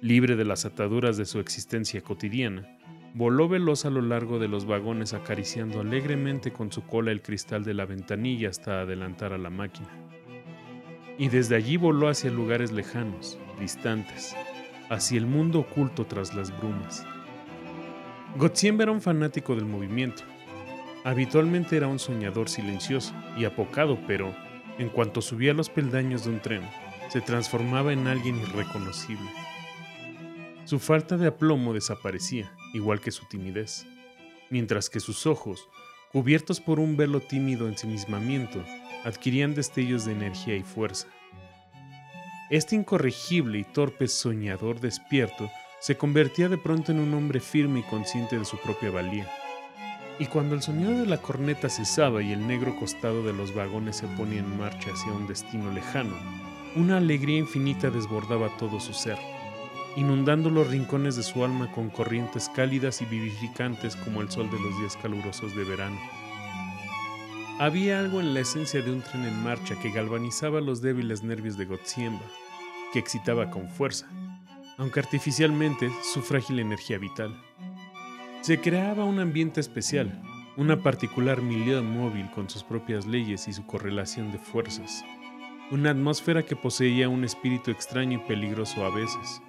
[0.00, 2.78] libre de las ataduras de su existencia cotidiana,
[3.14, 7.64] voló veloz a lo largo de los vagones acariciando alegremente con su cola el cristal
[7.64, 9.88] de la ventanilla hasta adelantar a la máquina.
[11.16, 14.34] Y desde allí voló hacia lugares lejanos, distantes,
[14.90, 17.06] hacia el mundo oculto tras las brumas.
[18.36, 20.24] Gottsiem era un fanático del movimiento.
[21.04, 24.34] Habitualmente era un soñador silencioso y apocado, pero
[24.78, 26.62] en cuanto subía los peldaños de un tren,
[27.10, 29.28] se transformaba en alguien irreconocible.
[30.64, 33.86] Su falta de aplomo desaparecía, igual que su timidez,
[34.48, 35.68] mientras que sus ojos,
[36.10, 38.64] cubiertos por un velo tímido ensimismamiento,
[39.04, 41.08] adquirían destellos de energía y fuerza.
[42.48, 47.82] Este incorregible y torpe soñador despierto se convertía de pronto en un hombre firme y
[47.82, 49.30] consciente de su propia valía.
[50.18, 53.96] Y cuando el sonido de la corneta cesaba y el negro costado de los vagones
[53.96, 56.14] se ponía en marcha hacia un destino lejano,
[56.76, 59.18] una alegría infinita desbordaba todo su ser,
[59.96, 64.60] inundando los rincones de su alma con corrientes cálidas y vivificantes como el sol de
[64.60, 65.98] los días calurosos de verano.
[67.58, 71.56] Había algo en la esencia de un tren en marcha que galvanizaba los débiles nervios
[71.56, 72.24] de Gotziemba,
[72.92, 74.08] que excitaba con fuerza,
[74.78, 77.40] aunque artificialmente, su frágil energía vital.
[78.44, 80.20] Se creaba un ambiente especial,
[80.58, 85.02] una particular milieu móvil con sus propias leyes y su correlación de fuerzas,
[85.70, 89.40] una atmósfera que poseía un espíritu extraño y peligroso a veces.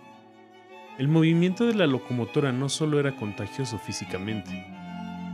[0.97, 4.65] El movimiento de la locomotora no solo era contagioso físicamente,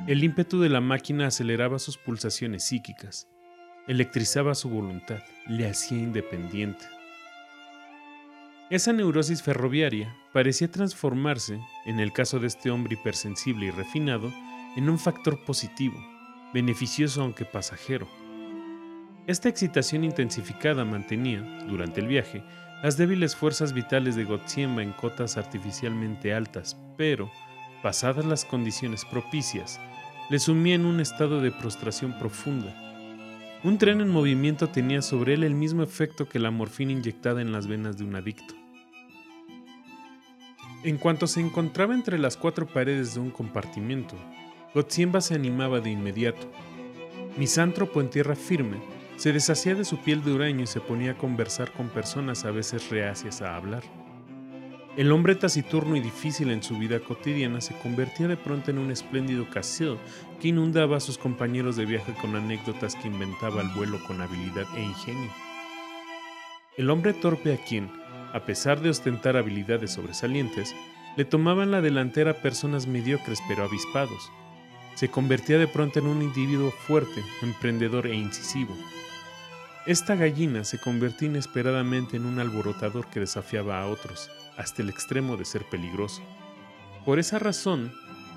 [0.07, 3.27] el ímpetu de la máquina aceleraba sus pulsaciones psíquicas,
[3.87, 6.83] electrizaba su voluntad, le hacía independiente.
[8.71, 14.31] Esa neurosis ferroviaria parecía transformarse, en el caso de este hombre hipersensible y refinado,
[14.75, 15.99] en un factor positivo,
[16.53, 18.07] beneficioso aunque pasajero.
[19.27, 22.43] Esta excitación intensificada mantenía, durante el viaje,
[22.83, 27.29] las débiles fuerzas vitales de Gotziemba en cotas artificialmente altas, pero,
[27.83, 29.79] pasadas las condiciones propicias,
[30.29, 32.73] le sumía en un estado de prostración profunda,
[33.63, 37.51] un tren en movimiento tenía sobre él el mismo efecto que la morfina inyectada en
[37.51, 38.60] las venas de un adicto.
[40.83, 44.15] En cuanto se encontraba entre las cuatro paredes de un compartimento,
[44.73, 46.51] Gotziemba se animaba de inmediato.
[47.37, 48.77] Misántropo en tierra firme,
[49.15, 52.51] se deshacía de su piel de huraño y se ponía a conversar con personas a
[52.51, 53.83] veces reacias a hablar.
[54.97, 58.89] El hombre taciturno y difícil en su vida cotidiana se convertía de pronto en un
[58.89, 59.97] espléndido casil
[60.41, 64.65] que inundaba a sus compañeros de viaje con anécdotas que inventaba al vuelo con habilidad
[64.75, 65.29] e ingenio.
[66.75, 68.00] El hombre torpe a quien,
[68.33, 70.75] a pesar de ostentar habilidades sobresalientes,
[71.17, 74.31] le tomaban la delantera personas mediocres pero avispados,
[74.95, 78.75] se convertía de pronto en un individuo fuerte, emprendedor e incisivo.
[79.85, 85.37] Esta gallina se convertía inesperadamente en un alborotador que desafiaba a otros, hasta el extremo
[85.37, 86.21] de ser peligroso.
[87.03, 87.91] Por esa razón,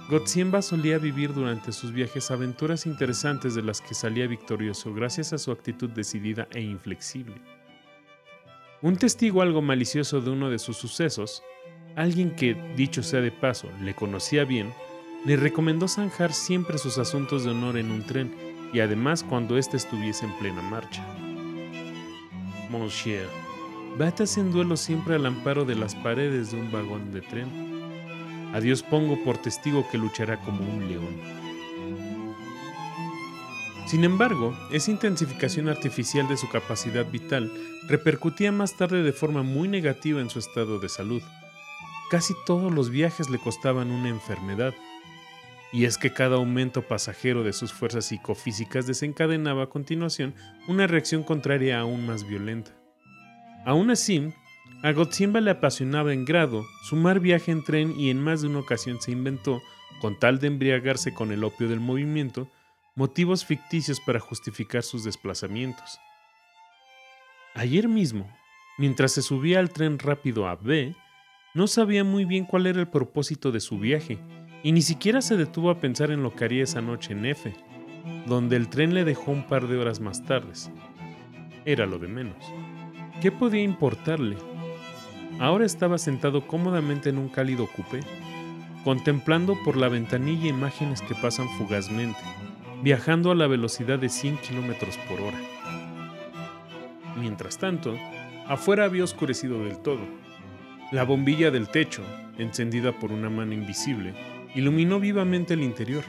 [0.09, 5.39] Gotsiemba solía vivir durante sus viajes aventuras interesantes de las que salía victorioso gracias a
[5.39, 7.35] su actitud decidida e inflexible.
[8.85, 11.43] Un testigo algo malicioso de uno de sus sucesos,
[11.97, 14.75] alguien que, dicho sea de paso, le conocía bien,
[15.25, 18.35] le recomendó zanjar siempre sus asuntos de honor en un tren
[18.75, 21.03] y además cuando éste estuviese en plena marcha.
[22.69, 23.27] Monsieur,
[23.97, 27.49] batas en duelo siempre al amparo de las paredes de un vagón de tren.
[28.53, 32.24] A Dios pongo por testigo que luchará como un león.
[33.95, 37.49] Sin embargo, esa intensificación artificial de su capacidad vital
[37.87, 41.23] repercutía más tarde de forma muy negativa en su estado de salud.
[42.11, 44.75] Casi todos los viajes le costaban una enfermedad,
[45.73, 50.35] y es que cada aumento pasajero de sus fuerzas psicofísicas desencadenaba a continuación
[50.67, 52.73] una reacción contraria aún más violenta.
[53.65, 54.35] Aún así,
[54.83, 58.59] a Gotsimba le apasionaba en grado sumar viaje en tren y en más de una
[58.59, 59.63] ocasión se inventó,
[60.01, 62.51] con tal de embriagarse con el opio del movimiento,
[62.97, 65.99] motivos ficticios para justificar sus desplazamientos.
[67.55, 68.31] Ayer mismo,
[68.79, 70.95] mientras se subía al tren rápido a B,
[71.55, 74.19] no sabía muy bien cuál era el propósito de su viaje
[74.63, 77.53] y ni siquiera se detuvo a pensar en lo que haría esa noche en F,
[78.27, 80.71] donde el tren le dejó un par de horas más tardes.
[81.65, 82.45] Era lo de menos.
[83.21, 84.37] ¿Qué podía importarle?
[85.41, 88.01] Ahora estaba sentado cómodamente en un cálido coupé,
[88.85, 92.21] contemplando por la ventanilla imágenes que pasan fugazmente,
[92.85, 95.41] viajando a la velocidad de 100 kilómetros por hora.
[97.17, 97.97] Mientras tanto,
[98.47, 100.03] afuera había oscurecido del todo.
[100.93, 102.03] La bombilla del techo,
[102.37, 104.13] encendida por una mano invisible,
[104.55, 106.05] iluminó vivamente el interior.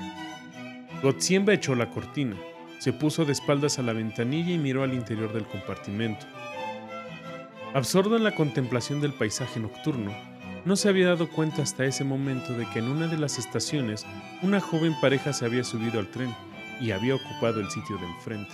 [1.02, 2.36] Gotsiemba echó la cortina,
[2.80, 6.26] se puso de espaldas a la ventanilla y miró al interior del compartimento.
[7.74, 10.12] Absorto en la contemplación del paisaje nocturno,
[10.66, 14.06] no se había dado cuenta hasta ese momento de que en una de las estaciones
[14.42, 16.36] una joven pareja se había subido al tren
[16.82, 18.54] y había ocupado el sitio de enfrente.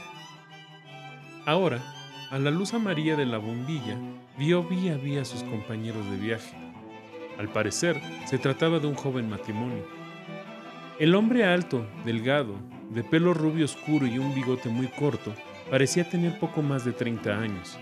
[1.46, 1.82] Ahora,
[2.30, 3.98] a la luz amarilla de la bombilla,
[4.38, 6.56] vio vía vía a sus compañeros de viaje.
[7.38, 9.86] Al parecer, se trataba de un joven matrimonio.
[11.00, 12.56] El hombre alto, delgado,
[12.92, 15.34] de pelo rubio oscuro y un bigote muy corto,
[15.70, 17.80] parecía tener poco más de 30 años.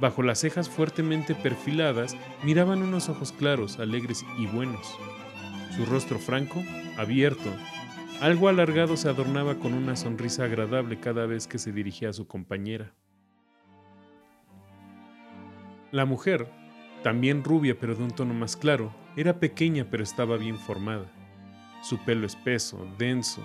[0.00, 4.96] Bajo las cejas fuertemente perfiladas miraban unos ojos claros, alegres y buenos.
[5.76, 6.62] Su rostro franco,
[6.96, 7.50] abierto,
[8.22, 12.28] algo alargado se adornaba con una sonrisa agradable cada vez que se dirigía a su
[12.28, 12.92] compañera.
[15.90, 16.46] La mujer,
[17.02, 21.10] también rubia pero de un tono más claro, era pequeña pero estaba bien formada.
[21.82, 23.42] Su pelo espeso, denso,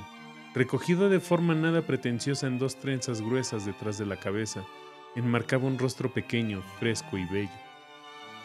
[0.54, 4.64] recogido de forma nada pretenciosa en dos trenzas gruesas detrás de la cabeza,
[5.16, 7.50] enmarcaba un rostro pequeño, fresco y bello.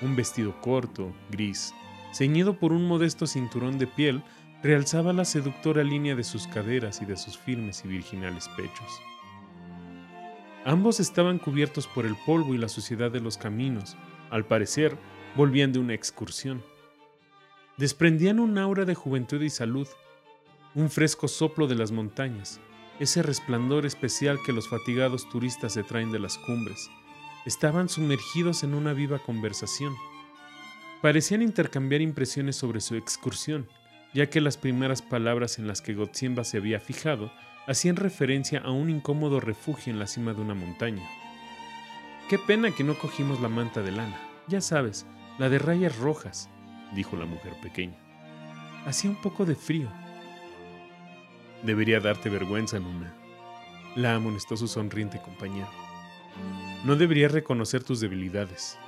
[0.01, 1.75] Un vestido corto, gris,
[2.15, 4.23] ceñido por un modesto cinturón de piel,
[4.63, 9.01] realzaba la seductora línea de sus caderas y de sus firmes y virginales pechos.
[10.65, 13.97] Ambos estaban cubiertos por el polvo y la suciedad de los caminos,
[14.31, 14.97] al parecer,
[15.37, 16.63] volvían de una excursión.
[17.77, 19.89] Desprendían un aura de juventud y salud,
[20.77, 22.61] un fresco soplo de las montañas,
[23.01, 26.89] ese resplandor especial que los fatigados turistas se traen de las cumbres.
[27.45, 29.97] Estaban sumergidos en una viva conversación.
[31.01, 33.67] Parecían intercambiar impresiones sobre su excursión,
[34.15, 37.33] ya que las primeras palabras en las que Gotziemba se había fijado
[37.67, 41.09] hacían referencia a un incómodo refugio en la cima de una montaña.
[42.29, 44.19] Qué pena que no cogimos la manta de lana.
[44.49, 45.07] Ya sabes,
[45.39, 46.49] la de rayas rojas,
[46.95, 47.97] dijo la mujer pequeña.
[48.87, 49.89] Hacía un poco de frío.
[51.63, 53.15] Debería darte vergüenza, Nuna.
[53.95, 55.69] La amonestó su sonriente compañero.
[56.85, 58.79] No deberías reconocer tus debilidades.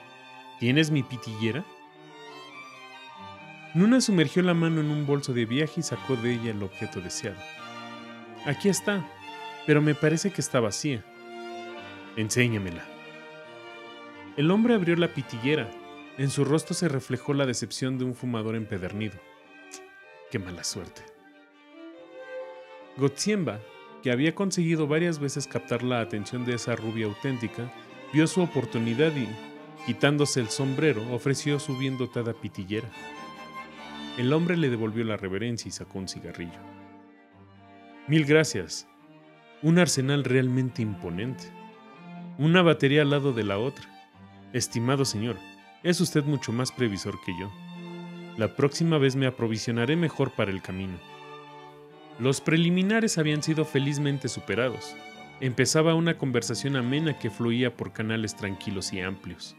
[0.59, 1.65] ¿Tienes mi pitillera?
[3.75, 7.01] Nuna sumergió la mano en un bolso de viaje y sacó de ella el objeto
[7.01, 7.41] deseado.
[8.47, 9.05] Aquí está,
[9.67, 11.05] pero me parece que está vacía.
[12.17, 12.85] Enséñamela.
[14.37, 15.69] El hombre abrió la pitillera.
[16.19, 19.19] En su rostro se reflejó la decepción de un fumador empedernido.
[20.31, 21.03] Qué mala suerte.
[22.97, 23.59] Gotsiemba,
[24.05, 27.73] que había conseguido varias veces captar la atención de esa rubia auténtica,
[28.13, 29.27] vio su oportunidad y,
[29.85, 32.89] quitándose el sombrero, ofreció su bien dotada pitillera.
[34.17, 36.61] El hombre le devolvió la reverencia y sacó un cigarrillo.
[38.07, 38.87] Mil gracias.
[39.61, 41.45] Un arsenal realmente imponente.
[42.39, 43.85] Una batería al lado de la otra.
[44.53, 45.37] Estimado señor,
[45.83, 47.51] es usted mucho más previsor que yo.
[48.37, 50.99] La próxima vez me aprovisionaré mejor para el camino.
[52.21, 54.95] Los preliminares habían sido felizmente superados.
[55.41, 59.57] Empezaba una conversación amena que fluía por canales tranquilos y amplios.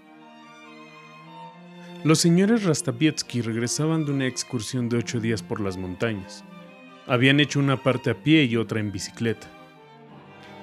[2.05, 6.43] Los señores Rastavietsky regresaban de una excursión de ocho días por las montañas.
[7.07, 9.47] Habían hecho una parte a pie y otra en bicicleta.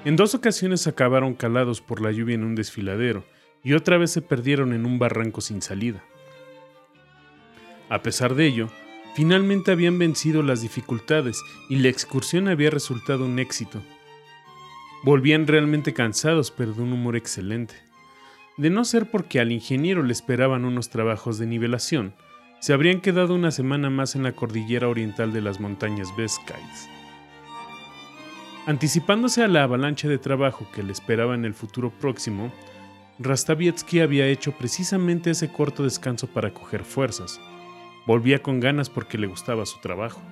[0.05, 3.25] En dos ocasiones acabaron calados por la lluvia en un desfiladero
[3.65, 6.05] y otra vez se perdieron en un barranco sin salida.
[7.89, 8.69] A pesar de ello,
[9.17, 13.83] finalmente habían vencido las dificultades y la excursión había resultado un éxito.
[15.03, 17.92] Volvían realmente cansados pero de un humor excelente.
[18.63, 22.15] De no ser porque al ingeniero le esperaban unos trabajos de nivelación,
[22.61, 26.89] se habrían quedado una semana más en la cordillera oriental de las montañas Beskides.
[28.67, 32.53] Anticipándose a la avalancha de trabajo que le esperaba en el futuro próximo,
[33.19, 37.41] Rastavietsky había hecho precisamente ese corto descanso para coger fuerzas.
[38.07, 40.23] Volvía con ganas porque le gustaba su trabajo.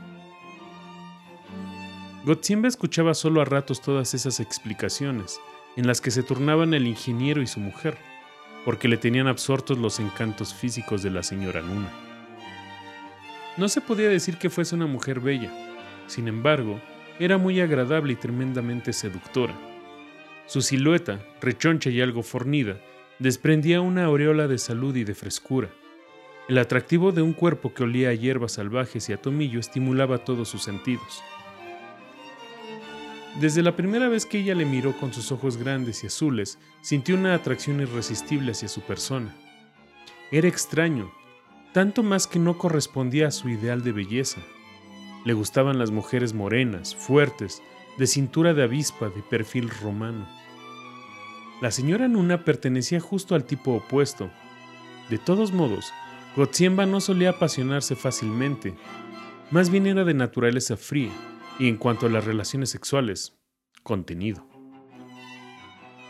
[2.25, 5.41] Gotziemba escuchaba solo a ratos todas esas explicaciones,
[5.75, 7.99] en las que se turnaban el ingeniero y su mujer,
[8.65, 11.91] porque le tenían absortos los encantos físicos de la señora Luna.
[13.57, 15.51] No se podía decir que fuese una mujer bella,
[16.07, 16.81] sin embargo,
[17.19, 19.55] era muy agradable y tremendamente seductora.
[20.47, 22.79] Su silueta, rechoncha y algo fornida,
[23.19, 25.69] desprendía una aureola de salud y de frescura.
[26.49, 30.49] El atractivo de un cuerpo que olía a hierbas salvajes y a tomillo estimulaba todos
[30.49, 31.23] sus sentidos.
[33.39, 37.15] Desde la primera vez que ella le miró con sus ojos grandes y azules, sintió
[37.15, 39.35] una atracción irresistible hacia su persona.
[40.33, 41.13] Era extraño,
[41.73, 44.41] tanto más que no correspondía a su ideal de belleza.
[45.25, 47.63] Le gustaban las mujeres morenas, fuertes,
[47.99, 50.27] de cintura de avispa, de perfil romano.
[51.61, 54.31] La señora Nuna pertenecía justo al tipo opuesto.
[55.09, 55.93] De todos modos,
[56.37, 58.75] Gotziemba no solía apasionarse fácilmente,
[59.51, 61.11] más bien era de naturaleza fría,
[61.61, 63.39] y en cuanto a las relaciones sexuales,
[63.85, 64.45] contenido.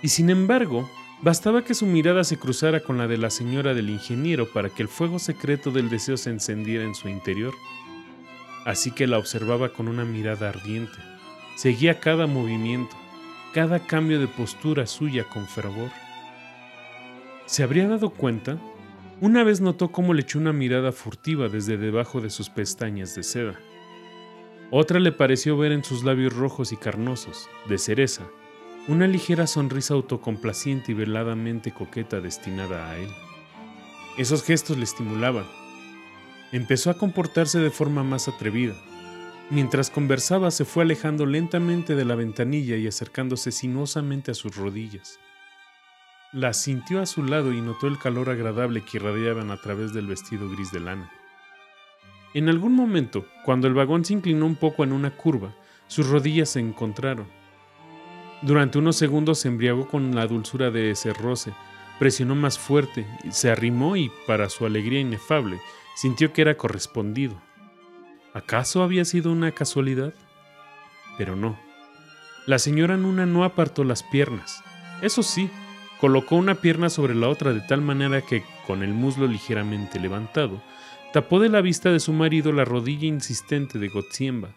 [0.01, 0.89] Y sin embargo,
[1.21, 4.83] bastaba que su mirada se cruzara con la de la señora del ingeniero para que
[4.83, 7.53] el fuego secreto del deseo se encendiera en su interior
[8.65, 10.99] así que la observaba con una mirada ardiente.
[11.57, 12.97] Seguía cada movimiento,
[13.53, 15.91] cada cambio de postura suya con fervor.
[17.47, 18.59] ¿Se habría dado cuenta?
[19.21, 23.23] Una vez notó cómo le echó una mirada furtiva desde debajo de sus pestañas de
[23.23, 23.61] seda.
[24.73, 28.29] Otra le pareció ver en sus labios rojos y carnosos, de cereza,
[28.87, 33.09] una ligera sonrisa autocomplaciente y veladamente coqueta destinada a él.
[34.17, 35.45] Esos gestos le estimulaban,
[36.53, 38.75] empezó a comportarse de forma más atrevida.
[39.51, 45.19] Mientras conversaba se fue alejando lentamente de la ventanilla y acercándose sinuosamente a sus rodillas.
[46.33, 50.07] La sintió a su lado y notó el calor agradable que irradiaban a través del
[50.07, 51.11] vestido gris de lana.
[52.35, 55.55] En algún momento, cuando el vagón se inclinó un poco en una curva,
[55.87, 57.27] sus rodillas se encontraron.
[58.43, 61.53] Durante unos segundos se embriagó con la dulzura de ese roce,
[61.99, 65.61] presionó más fuerte, se arrimó y, para su alegría inefable,
[66.01, 67.39] Sintió que era correspondido.
[68.33, 70.15] ¿Acaso había sido una casualidad?
[71.19, 71.59] Pero no.
[72.47, 74.65] La señora Nuna no apartó las piernas.
[75.03, 75.51] Eso sí,
[76.01, 80.63] colocó una pierna sobre la otra de tal manera que, con el muslo ligeramente levantado,
[81.13, 84.55] tapó de la vista de su marido la rodilla insistente de Gotziemba.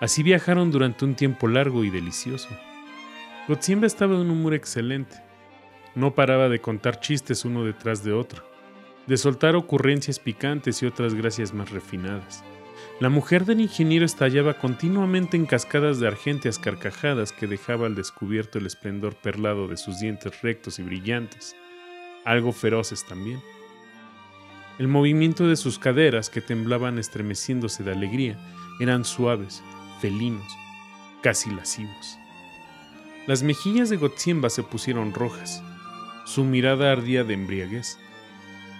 [0.00, 2.48] Así viajaron durante un tiempo largo y delicioso.
[3.48, 5.16] Gotziemba estaba de un humor excelente.
[5.94, 8.50] No paraba de contar chistes uno detrás de otro
[9.10, 12.44] de soltar ocurrencias picantes y otras gracias más refinadas.
[13.00, 18.58] La mujer del ingeniero estallaba continuamente en cascadas de argentias carcajadas que dejaba al descubierto
[18.58, 21.56] el esplendor perlado de sus dientes rectos y brillantes,
[22.24, 23.40] algo feroces también.
[24.80, 28.38] El movimiento de sus caderas, que temblaban estremeciéndose de alegría,
[28.80, 29.62] eran suaves,
[30.00, 30.56] felinos,
[31.20, 32.16] casi lascivos.
[33.26, 35.62] Las mejillas de Gotziemba se pusieron rojas.
[36.24, 37.98] Su mirada ardía de embriaguez.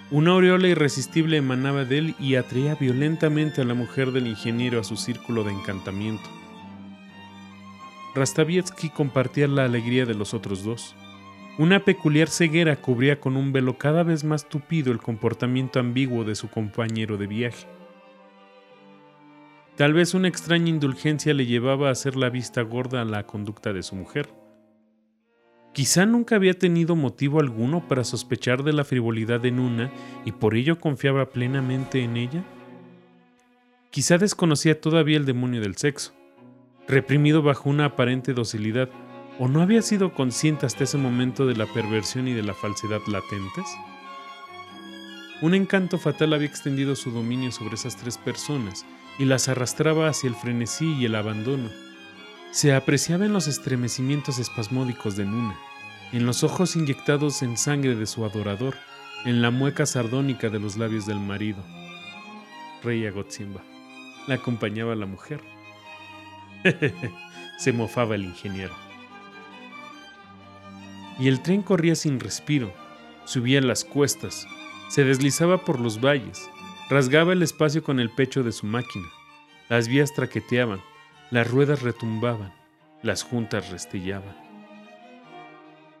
[0.09, 4.83] Una aureola irresistible emanaba de él y atraía violentamente a la mujer del ingeniero a
[4.83, 6.27] su círculo de encantamiento.
[8.15, 10.95] Rastavietsky compartía la alegría de los otros dos.
[11.57, 16.35] Una peculiar ceguera cubría con un velo cada vez más tupido el comportamiento ambiguo de
[16.35, 17.67] su compañero de viaje.
[19.75, 23.73] Tal vez una extraña indulgencia le llevaba a hacer la vista gorda a la conducta
[23.73, 24.29] de su mujer.
[25.73, 29.91] Quizá nunca había tenido motivo alguno para sospechar de la frivolidad de Nuna
[30.25, 32.43] y por ello confiaba plenamente en ella.
[33.89, 36.13] Quizá desconocía todavía el demonio del sexo,
[36.87, 38.89] reprimido bajo una aparente docilidad,
[39.39, 43.01] o no había sido consciente hasta ese momento de la perversión y de la falsedad
[43.07, 43.65] latentes.
[45.41, 48.85] Un encanto fatal había extendido su dominio sobre esas tres personas
[49.17, 51.69] y las arrastraba hacia el frenesí y el abandono.
[52.51, 55.57] Se apreciaba en los estremecimientos espasmódicos de Nuna,
[56.11, 58.75] en los ojos inyectados en sangre de su adorador,
[59.25, 61.63] en la mueca sardónica de los labios del marido.
[62.83, 63.61] Reía Gotsimba.
[64.27, 65.41] La acompañaba la mujer.
[67.57, 68.90] Se mofaba el ingeniero.
[71.21, 72.73] Y el tren corría sin respiro,
[73.25, 74.47] subía las cuestas,
[74.89, 76.49] se deslizaba por los valles,
[76.89, 79.07] rasgaba el espacio con el pecho de su máquina.
[79.69, 80.81] Las vías traqueteaban,
[81.29, 82.51] las ruedas retumbaban,
[83.03, 84.35] las juntas restellaban.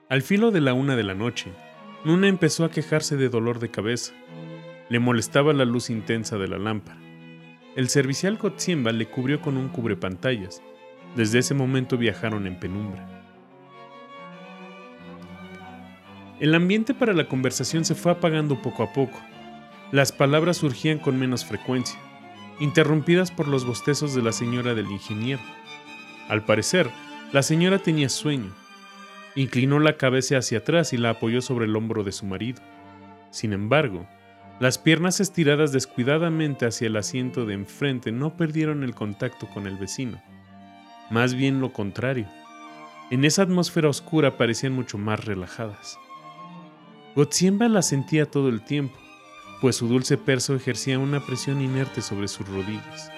[0.09, 1.51] Al filo de la una de la noche,
[2.03, 4.13] Nuna empezó a quejarse de dolor de cabeza.
[4.89, 6.99] Le molestaba la luz intensa de la lámpara.
[7.75, 10.63] El servicial Gotsimba le cubrió con un cubrepantallas.
[11.15, 13.20] Desde ese momento viajaron en penumbra.
[16.41, 19.21] El ambiente para la conversación se fue apagando poco a poco.
[19.91, 21.99] Las palabras surgían con menos frecuencia,
[22.59, 25.43] interrumpidas por los bostezos de la señora del ingeniero.
[26.29, 26.89] Al parecer,
[27.31, 28.51] la señora tenía sueño.
[29.35, 32.59] Inclinó la cabeza hacia atrás y la apoyó sobre el hombro de su marido.
[33.29, 34.07] Sin embargo,
[34.59, 39.77] las piernas estiradas descuidadamente hacia el asiento de enfrente no perdieron el contacto con el
[39.77, 40.19] vecino.
[41.11, 42.25] Más bien lo contrario.
[43.11, 45.99] En esa atmósfera oscura parecían mucho más relajadas.
[47.15, 48.97] Gotziemba la sentía todo el tiempo,
[49.59, 53.11] pues su dulce perso ejercía una presión inerte sobre sus rodillas.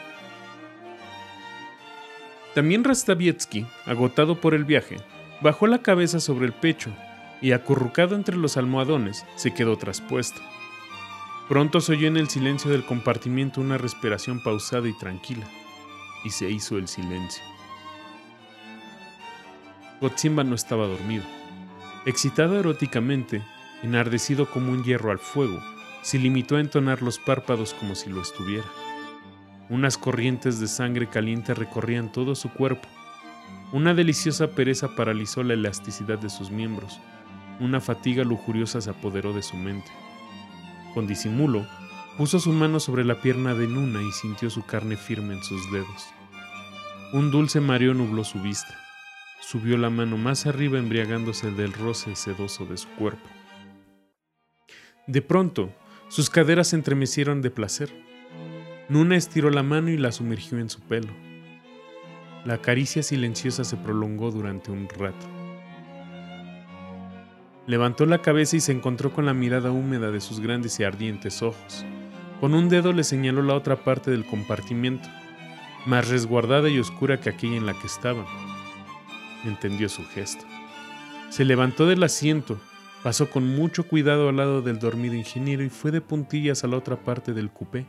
[2.55, 4.97] También Rastavietsky, agotado por el viaje,
[5.41, 6.91] bajó la cabeza sobre el pecho
[7.41, 10.41] y, acurrucado entre los almohadones, se quedó traspuesto.
[11.47, 15.45] Pronto se oyó en el silencio del compartimiento una respiración pausada y tranquila,
[16.23, 17.43] y se hizo el silencio.
[20.01, 21.23] Gotsimba no estaba dormido.
[22.05, 23.41] Excitado eróticamente,
[23.83, 25.61] enardecido como un hierro al fuego,
[26.01, 28.65] se limitó a entonar los párpados como si lo estuviera.
[29.69, 32.87] Unas corrientes de sangre caliente recorrían todo su cuerpo.
[33.71, 36.99] Una deliciosa pereza paralizó la elasticidad de sus miembros.
[37.59, 39.89] Una fatiga lujuriosa se apoderó de su mente.
[40.93, 41.65] Con disimulo,
[42.17, 45.71] puso su mano sobre la pierna de Nuna y sintió su carne firme en sus
[45.71, 46.09] dedos.
[47.13, 48.75] Un dulce mareo nubló su vista.
[49.39, 53.29] Subió la mano más arriba embriagándose del roce sedoso de su cuerpo.
[55.07, 55.69] De pronto,
[56.07, 57.89] sus caderas se entremecieron de placer.
[58.87, 61.11] Nuna estiró la mano y la sumergió en su pelo.
[62.45, 65.25] La caricia silenciosa se prolongó durante un rato.
[67.67, 71.41] Levantó la cabeza y se encontró con la mirada húmeda de sus grandes y ardientes
[71.41, 71.85] ojos.
[72.39, 75.09] Con un dedo le señaló la otra parte del compartimiento,
[75.85, 78.25] más resguardada y oscura que aquella en la que estaban.
[79.43, 80.45] Entendió su gesto.
[81.29, 82.57] Se levantó del asiento,
[83.03, 86.77] Pasó con mucho cuidado al lado del dormido ingeniero y fue de puntillas a la
[86.77, 87.85] otra parte del coupé.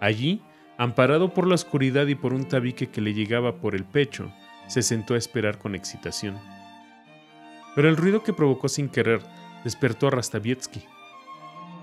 [0.00, 0.42] Allí,
[0.76, 4.32] amparado por la oscuridad y por un tabique que le llegaba por el pecho,
[4.66, 6.36] se sentó a esperar con excitación.
[7.76, 9.22] Pero el ruido que provocó sin querer
[9.62, 10.82] despertó a Rastavietsky.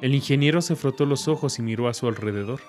[0.01, 2.59] El ingeniero se frotó los ojos y miró a su alrededor.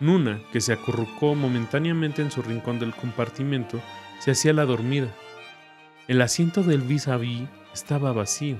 [0.00, 3.80] Nuna, que se acurrucó momentáneamente en su rincón del compartimento,
[4.18, 5.14] se hacía la dormida.
[6.08, 8.56] El asiento del vis a vis estaba vacío.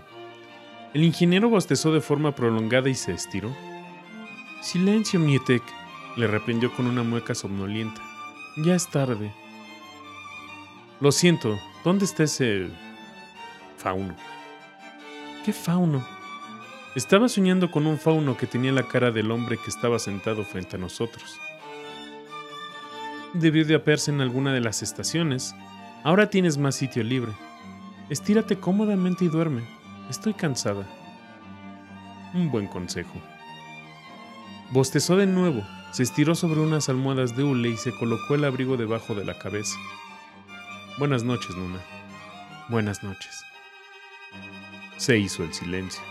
[0.94, 3.54] El ingeniero bostezó de forma prolongada y se estiró.
[4.62, 5.62] Silencio, Mietek,
[6.16, 8.00] le reprendió con una mueca somnolienta.
[8.64, 9.32] Ya es tarde.
[11.00, 12.68] Lo siento, ¿dónde está ese
[13.76, 14.16] fauno?
[15.44, 16.04] ¿Qué fauno?
[16.96, 20.76] Estaba soñando con un fauno que tenía la cara del hombre que estaba sentado frente
[20.76, 21.38] a nosotros.
[23.34, 25.54] Debió de apearse en alguna de las estaciones.
[26.02, 27.32] Ahora tienes más sitio libre.
[28.10, 29.68] Estírate cómodamente y duerme.
[30.08, 30.86] Estoy cansada.
[32.32, 33.20] Un buen consejo.
[34.70, 38.78] Bostezó de nuevo, se estiró sobre unas almohadas de hule y se colocó el abrigo
[38.78, 39.78] debajo de la cabeza.
[40.98, 41.80] Buenas noches, Nuna.
[42.70, 43.44] Buenas noches.
[44.96, 46.02] Se hizo el silencio.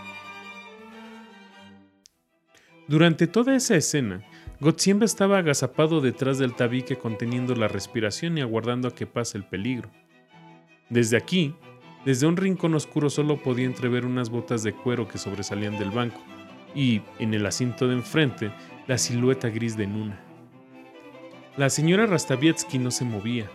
[2.86, 4.24] Durante toda esa escena,
[4.60, 9.44] Gotziemba estaba agazapado detrás del tabique conteniendo la respiración y aguardando a que pase el
[9.44, 9.90] peligro.
[10.88, 11.54] Desde aquí,
[12.08, 16.18] desde un rincón oscuro solo podía entrever unas botas de cuero que sobresalían del banco,
[16.74, 18.50] y, en el asiento de enfrente,
[18.86, 20.18] la silueta gris de Nuna.
[21.58, 23.50] La señora Rastavietsky no se movía.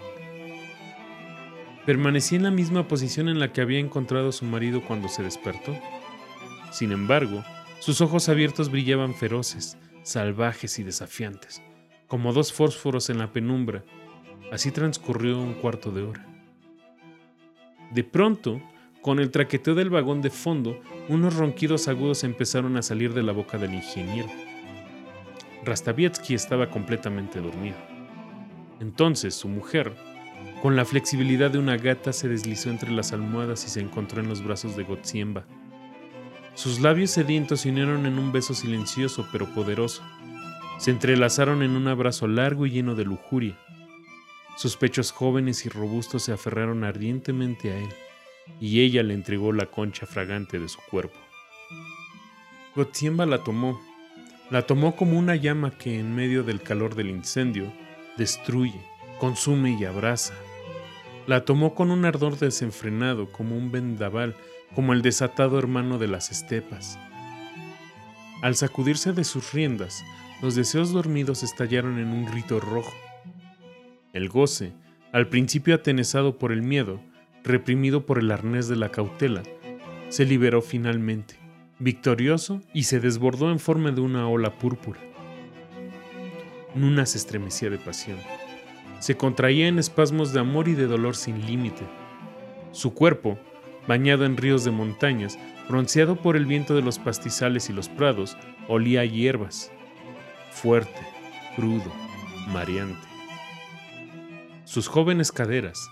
[1.87, 5.23] Permanecía en la misma posición en la que había encontrado a su marido cuando se
[5.23, 5.75] despertó.
[6.71, 7.43] Sin embargo,
[7.79, 11.63] sus ojos abiertos brillaban feroces, salvajes y desafiantes,
[12.05, 13.83] como dos fósforos en la penumbra.
[14.51, 16.32] Así transcurrió un cuarto de hora.
[17.93, 18.61] De pronto,
[19.01, 20.79] con el traqueteo del vagón de fondo,
[21.09, 24.29] unos ronquidos agudos empezaron a salir de la boca del ingeniero.
[25.63, 27.77] Rastavietsky estaba completamente dormido.
[28.79, 29.93] Entonces su mujer,
[30.61, 34.29] con la flexibilidad de una gata, se deslizó entre las almohadas y se encontró en
[34.29, 35.45] los brazos de Gotsiemba.
[36.55, 40.03] Sus labios sedientos se unieron en un beso silencioso pero poderoso.
[40.79, 43.57] Se entrelazaron en un abrazo largo y lleno de lujuria.
[44.55, 47.89] Sus pechos jóvenes y robustos se aferraron ardientemente a él,
[48.59, 51.17] y ella le entregó la concha fragante de su cuerpo.
[52.75, 53.81] Gotsiemba la tomó,
[54.49, 57.71] la tomó como una llama que en medio del calor del incendio
[58.17, 58.79] destruye,
[59.19, 60.33] consume y abraza.
[61.25, 64.35] La tomó con un ardor desenfrenado como un vendaval
[64.75, 66.99] como el desatado hermano de las estepas.
[68.41, 70.03] Al sacudirse de sus riendas,
[70.41, 72.93] los deseos dormidos estallaron en un grito rojo.
[74.13, 74.73] El goce,
[75.11, 77.01] al principio atenezado por el miedo,
[77.43, 79.41] reprimido por el arnés de la cautela,
[80.09, 81.39] se liberó finalmente,
[81.79, 84.99] victorioso, y se desbordó en forma de una ola púrpura.
[86.75, 88.19] Nuna se estremecía de pasión.
[88.99, 91.83] Se contraía en espasmos de amor y de dolor sin límite.
[92.71, 93.39] Su cuerpo,
[93.87, 98.37] bañado en ríos de montañas, bronceado por el viento de los pastizales y los prados,
[98.67, 99.71] olía a hierbas.
[100.51, 101.01] Fuerte,
[101.55, 101.91] crudo,
[102.49, 103.12] mareante.
[104.73, 105.91] Sus jóvenes caderas,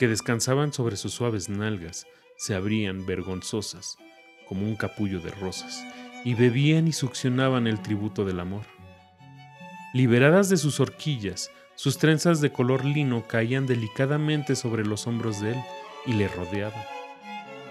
[0.00, 3.98] que descansaban sobre sus suaves nalgas, se abrían vergonzosas,
[4.48, 5.80] como un capullo de rosas,
[6.24, 8.64] y bebían y succionaban el tributo del amor.
[9.94, 15.52] Liberadas de sus horquillas, sus trenzas de color lino caían delicadamente sobre los hombros de
[15.52, 15.58] él
[16.04, 16.84] y le rodeaban.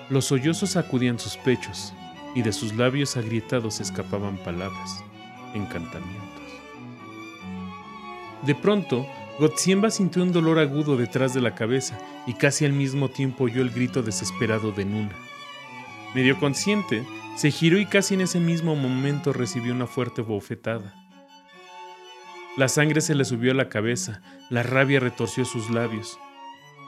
[0.10, 1.92] Los sollozos sacudían sus pechos,
[2.34, 5.04] y de sus labios agrietados escapaban palabras,
[5.54, 6.46] encantamientos.
[8.44, 9.06] De pronto,
[9.38, 13.62] Gotsiemba sintió un dolor agudo detrás de la cabeza y casi al mismo tiempo oyó
[13.62, 15.16] el grito desesperado de Nuna.
[16.14, 17.04] Medio consciente,
[17.36, 20.94] se giró y casi en ese mismo momento recibió una fuerte bofetada.
[22.56, 26.18] La sangre se le subió a la cabeza, la rabia retorció sus labios.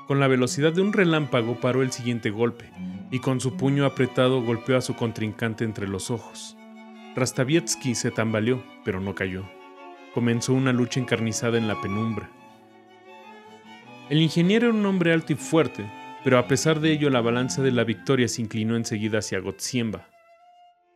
[0.08, 2.72] Con la velocidad de un relámpago paró el siguiente golpe,
[3.12, 6.56] y con su puño apretado golpeó a su contrincante entre los ojos.
[7.18, 9.44] Rastavietsky se tambaleó, pero no cayó.
[10.14, 12.32] Comenzó una lucha encarnizada en la penumbra.
[14.10, 15.86] El ingeniero era un hombre alto y fuerte,
[16.24, 20.08] pero a pesar de ello la balanza de la victoria se inclinó enseguida hacia Gotsiemba.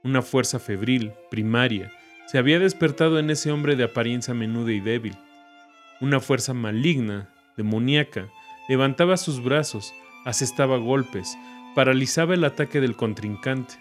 [0.01, 1.91] Una fuerza febril, primaria,
[2.28, 5.18] se había despertado en ese hombre de apariencia menuda y débil.
[5.99, 8.30] Una fuerza maligna, demoníaca,
[8.70, 9.93] levantaba sus brazos,
[10.24, 11.38] asestaba golpes,
[11.76, 13.76] paralizaba el ataque del contrincante.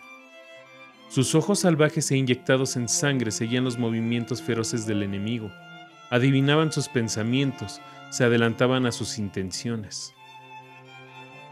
[1.08, 5.52] Sus ojos salvajes e inyectados en sangre seguían los movimientos feroces del enemigo,
[6.10, 7.80] adivinaban sus pensamientos,
[8.10, 10.14] se adelantaban a sus intenciones.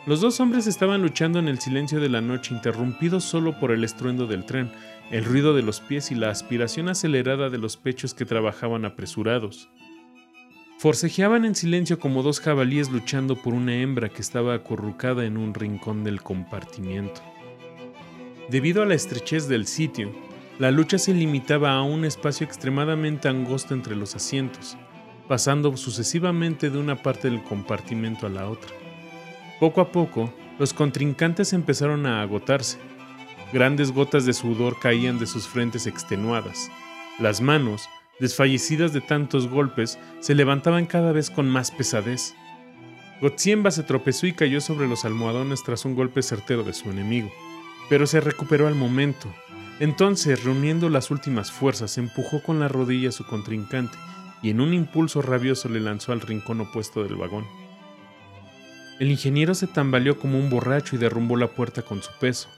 [0.06, 3.84] Los dos hombres estaban luchando en el silencio de la noche, interrumpidos solo por el
[3.84, 4.70] estruendo del tren,
[5.10, 9.68] el ruido de los pies y la aspiración acelerada de los pechos que trabajaban apresurados.
[10.78, 15.52] Forcejeaban en silencio como dos jabalíes luchando por una hembra que estaba acurrucada en un
[15.52, 17.20] rincón del compartimiento.
[18.48, 20.10] Debido a la estrechez del sitio,
[20.58, 24.78] la lucha se limitaba a un espacio extremadamente angosto entre los asientos,
[25.28, 28.70] pasando sucesivamente de una parte del compartimento a la otra.
[29.60, 32.78] Poco a poco, los contrincantes empezaron a agotarse.
[33.52, 36.70] Grandes gotas de sudor caían de sus frentes extenuadas.
[37.18, 37.88] Las manos,
[38.20, 42.34] desfallecidas de tantos golpes, se levantaban cada vez con más pesadez.
[43.20, 47.30] Gotsiemba se tropezó y cayó sobre los almohadones tras un golpe certero de su enemigo,
[47.88, 49.28] pero se recuperó al momento.
[49.80, 53.96] Entonces, reuniendo las últimas fuerzas, empujó con la rodilla a su contrincante
[54.42, 57.46] y en un impulso rabioso le lanzó al rincón opuesto del vagón.
[59.00, 62.48] El ingeniero se tambaleó como un borracho y derrumbó la puerta con su peso.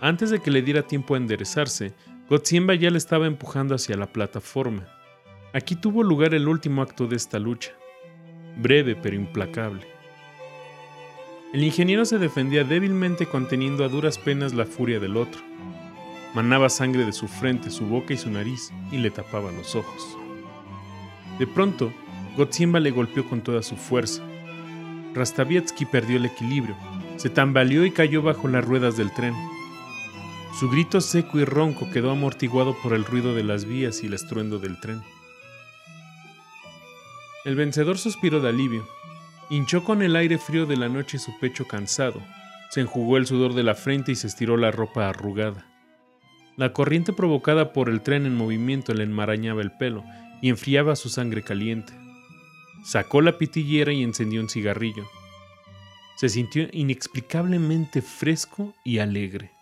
[0.00, 1.94] Antes de que le diera tiempo a enderezarse,
[2.28, 4.86] Gotsiemba ya le estaba empujando hacia la plataforma.
[5.54, 7.72] Aquí tuvo lugar el último acto de esta lucha,
[8.56, 9.86] breve pero implacable.
[11.54, 15.40] El ingeniero se defendía débilmente conteniendo a duras penas la furia del otro.
[16.34, 20.17] Manaba sangre de su frente, su boca y su nariz y le tapaba los ojos.
[21.38, 21.92] De pronto,
[22.36, 24.22] Gotsiemba le golpeó con toda su fuerza.
[25.14, 26.76] Rastavietsky perdió el equilibrio,
[27.16, 29.34] se tambaleó y cayó bajo las ruedas del tren.
[30.58, 34.14] Su grito seco y ronco quedó amortiguado por el ruido de las vías y el
[34.14, 35.02] estruendo del tren.
[37.44, 38.86] El vencedor suspiró de alivio.
[39.50, 42.20] Hinchó con el aire frío de la noche su pecho cansado.
[42.70, 45.64] Se enjugó el sudor de la frente y se estiró la ropa arrugada.
[46.56, 50.04] La corriente provocada por el tren en movimiento le enmarañaba el pelo
[50.40, 51.92] y enfriaba su sangre caliente.
[52.84, 55.06] Sacó la pitillera y encendió un cigarrillo.
[56.16, 59.52] Se sintió inexplicablemente fresco y alegre.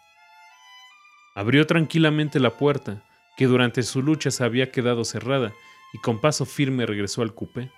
[1.34, 3.04] Abrió tranquilamente la puerta,
[3.36, 5.52] que durante su lucha se había quedado cerrada,
[5.92, 7.70] y con paso firme regresó al coupé.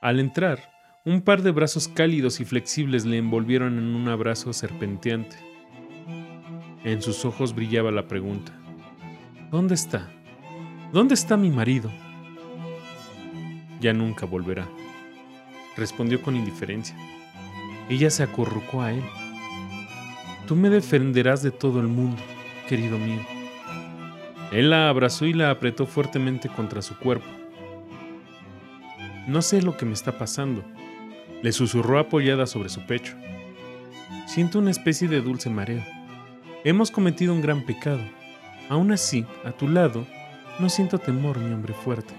[0.00, 0.70] Al entrar,
[1.04, 5.36] un par de brazos cálidos y flexibles le envolvieron en un abrazo serpenteante.
[6.84, 8.52] En sus ojos brillaba la pregunta.
[9.50, 10.10] ¿Dónde está?
[10.92, 11.90] ¿Dónde está mi marido?
[13.80, 14.68] Ya nunca volverá,
[15.74, 16.94] respondió con indiferencia.
[17.88, 19.02] Ella se acurrucó a él.
[20.46, 22.20] Tú me defenderás de todo el mundo,
[22.68, 23.20] querido mío.
[24.50, 27.26] Él la abrazó y la apretó fuertemente contra su cuerpo.
[29.26, 30.62] No sé lo que me está pasando,
[31.42, 33.16] le susurró apoyada sobre su pecho.
[34.26, 35.82] Siento una especie de dulce mareo.
[36.64, 38.02] Hemos cometido un gran pecado.
[38.68, 40.06] Aún así, a tu lado,
[40.58, 42.14] no siento temor, mi hombre fuerte.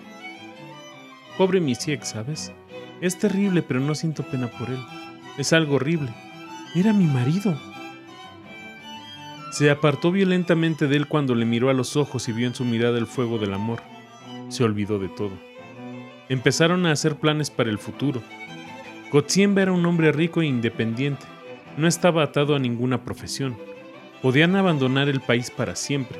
[1.37, 2.51] Pobre Misiek, ¿sabes?
[3.01, 4.79] Es terrible, pero no siento pena por él.
[5.37, 6.13] Es algo horrible.
[6.75, 7.57] Era mi marido.
[9.51, 12.65] Se apartó violentamente de él cuando le miró a los ojos y vio en su
[12.65, 13.81] mirada el fuego del amor.
[14.49, 15.33] Se olvidó de todo.
[16.29, 18.21] Empezaron a hacer planes para el futuro.
[19.11, 21.25] Gotsiemba era un hombre rico e independiente.
[21.77, 23.55] No estaba atado a ninguna profesión.
[24.21, 26.17] Podían abandonar el país para siempre.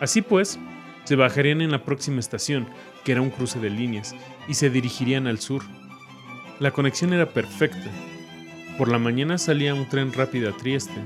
[0.00, 0.60] Así pues,
[1.08, 2.68] se bajarían en la próxima estación,
[3.02, 4.14] que era un cruce de líneas,
[4.46, 5.62] y se dirigirían al sur.
[6.60, 7.90] La conexión era perfecta.
[8.76, 11.00] Por la mañana salía un tren rápido a Trieste.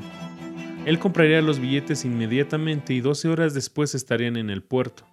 [0.87, 5.07] Él compraría los billetes inmediatamente y 12 horas después estarían en el puerto.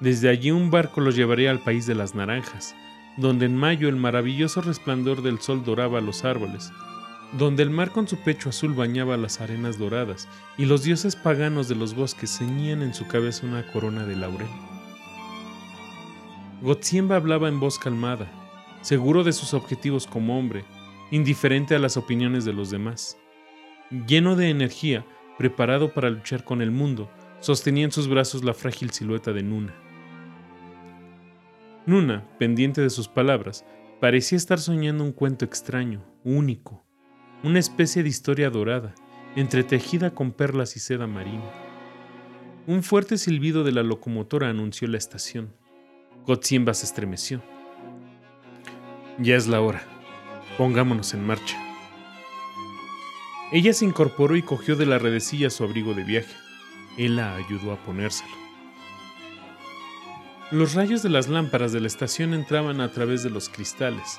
[0.00, 2.74] Desde allí un barco los llevaría al país de las naranjas,
[3.18, 6.72] donde en mayo el maravilloso resplandor del sol doraba los árboles,
[7.32, 10.28] donde el mar con su pecho azul bañaba las arenas doradas
[10.58, 14.48] y los dioses paganos de los bosques ceñían en su cabeza una corona de laurel.
[16.62, 18.30] Gotsiemba hablaba en voz calmada,
[18.82, 20.64] seguro de sus objetivos como hombre,
[21.10, 23.16] indiferente a las opiniones de los demás.
[24.06, 25.06] Lleno de energía,
[25.38, 27.10] preparado para luchar con el mundo,
[27.40, 29.74] sostenía en sus brazos la frágil silueta de Nuna.
[31.86, 33.64] Nuna, pendiente de sus palabras,
[34.00, 36.84] parecía estar soñando un cuento extraño, único,
[37.42, 38.94] una especie de historia dorada,
[39.34, 41.50] entretejida con perlas y seda marina.
[42.66, 45.54] Un fuerte silbido de la locomotora anunció la estación.
[46.26, 47.42] Gotsiemba se estremeció.
[49.18, 49.82] Ya es la hora.
[50.58, 51.58] Pongámonos en marcha.
[53.52, 56.34] Ella se incorporó y cogió de la redecilla su abrigo de viaje.
[56.98, 58.30] Él la ayudó a ponérselo.
[60.50, 64.18] Los rayos de las lámparas de la estación entraban a través de los cristales.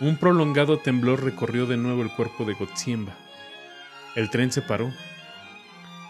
[0.00, 3.14] Un prolongado temblor recorrió de nuevo el cuerpo de Gotsiemba.
[4.16, 4.90] El tren se paró.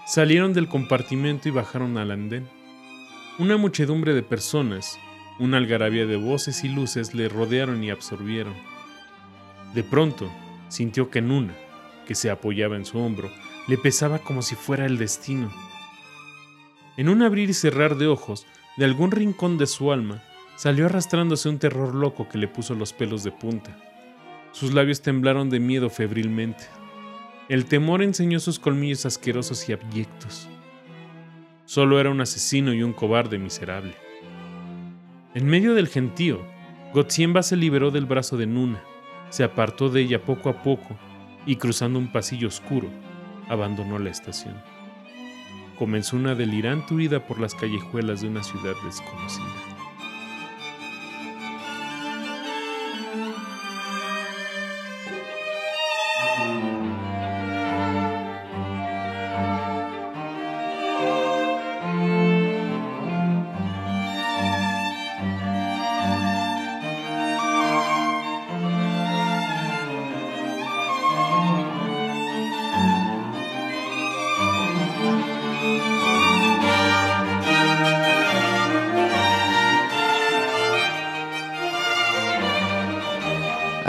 [0.07, 2.49] Salieron del compartimento y bajaron al andén.
[3.41, 4.97] Una muchedumbre de personas,
[5.41, 8.55] una algarabía de voces y luces le rodearon y absorbieron.
[9.75, 10.31] De pronto,
[10.69, 11.57] sintió que Nuna,
[12.07, 13.29] que se apoyaba en su hombro,
[13.67, 15.51] le pesaba como si fuera el destino.
[16.97, 20.23] En un abrir y cerrar de ojos, de algún rincón de su alma,
[20.61, 23.75] salió arrastrándose un terror loco que le puso los pelos de punta.
[24.53, 26.65] Sus labios temblaron de miedo febrilmente.
[27.49, 30.51] El temor enseñó sus colmillos asquerosos y abyectos.
[31.65, 33.95] Solo era un asesino y un cobarde miserable.
[35.33, 36.45] En medio del gentío,
[36.93, 38.83] Gotsiemba se liberó del brazo de Nuna,
[39.31, 40.95] se apartó de ella poco a poco
[41.47, 42.91] y cruzando un pasillo oscuro,
[43.49, 44.61] abandonó la estación.
[45.79, 49.70] Comenzó una delirante huida por las callejuelas de una ciudad desconocida.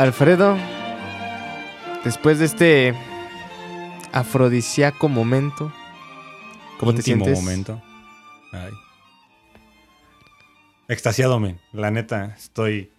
[0.01, 0.57] Alfredo,
[2.03, 2.95] después de este
[4.11, 5.71] afrodisíaco momento,
[6.79, 7.39] ¿cómo te sientes?
[7.39, 7.79] momento.
[8.51, 8.71] Ay.
[10.87, 11.59] Extasiado, men.
[11.71, 12.91] La neta, estoy.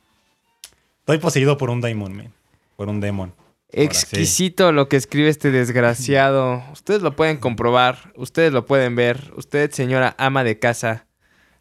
[1.01, 2.33] Estoy poseído por un daimon, men.
[2.77, 3.35] Por un demon.
[3.73, 3.81] Sí.
[3.81, 6.63] Exquisito lo que escribe este desgraciado.
[6.73, 9.33] Ustedes lo pueden comprobar, ustedes lo pueden ver.
[9.35, 11.09] Usted, señora ama de casa,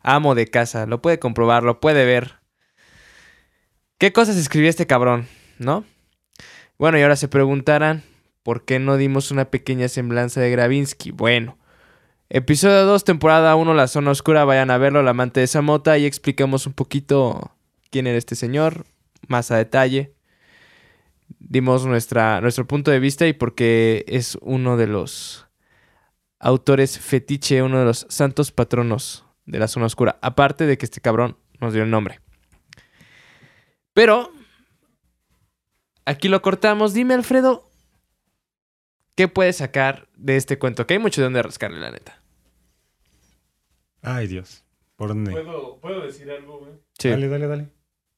[0.01, 2.40] amo de casa, lo puede comprobar, lo puede ver.
[4.01, 5.27] ¿Qué cosas escribió este cabrón?
[5.59, 5.85] ¿No?
[6.79, 8.01] Bueno, y ahora se preguntarán,
[8.41, 11.11] ¿por qué no dimos una pequeña semblanza de Gravinsky?
[11.11, 11.59] Bueno,
[12.27, 16.07] episodio 2, temporada 1, La Zona Oscura, vayan a verlo, la amante de Samota, y
[16.07, 17.51] explicamos un poquito
[17.91, 18.85] quién era este señor,
[19.27, 20.15] más a detalle.
[21.37, 25.45] Dimos nuestra, nuestro punto de vista y por qué es uno de los
[26.39, 30.17] autores fetiche, uno de los santos patronos de la zona oscura.
[30.23, 32.19] Aparte de que este cabrón nos dio el nombre.
[33.93, 34.31] Pero
[36.05, 36.93] aquí lo cortamos.
[36.93, 37.69] Dime, Alfredo,
[39.15, 40.87] ¿qué puedes sacar de este cuento?
[40.87, 42.21] Que hay mucho de dónde rascarle, la neta.
[44.01, 44.63] Ay, Dios.
[44.95, 45.31] ¿Por dónde?
[45.31, 46.73] ¿Puedo, ¿Puedo decir algo, güey?
[46.97, 47.09] Sí.
[47.09, 47.69] Dale, dale, dale.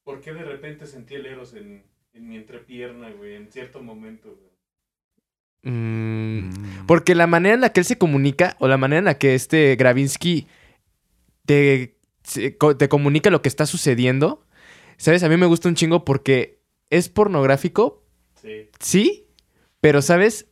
[0.04, 3.34] ¿Por qué de repente sentí el Eros en, en mi entrepierna, güey?
[3.34, 5.74] En cierto momento, güey.
[5.74, 6.04] Mm,
[6.50, 6.86] Mm.
[6.86, 9.34] Porque la manera en la que él se comunica, o la manera en la que
[9.34, 10.46] este Gravinsky
[11.46, 11.96] te,
[12.78, 14.43] te comunica lo que está sucediendo,
[14.96, 15.22] ¿sabes?
[15.22, 18.02] A mí me gusta un chingo porque es pornográfico,
[18.40, 18.68] Sí.
[18.78, 19.26] sí,
[19.80, 20.46] pero, ¿sabes?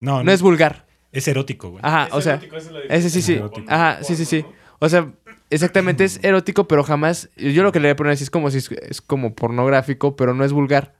[0.00, 0.86] No, No es vulgar.
[1.12, 1.80] es erótico, güey.
[1.84, 3.38] Ajá, Es Ah, o sea, erótico, esa es la ese sí, sí.
[3.38, 4.42] con Ajá, sí, sí, sí.
[4.42, 4.52] ¿no?
[4.78, 5.12] o sea,
[5.50, 8.50] exactamente es erótico, pero jamás, yo lo que le voy a poner así es como
[8.50, 10.94] si es, es como pornográfico, pero no es vulgar.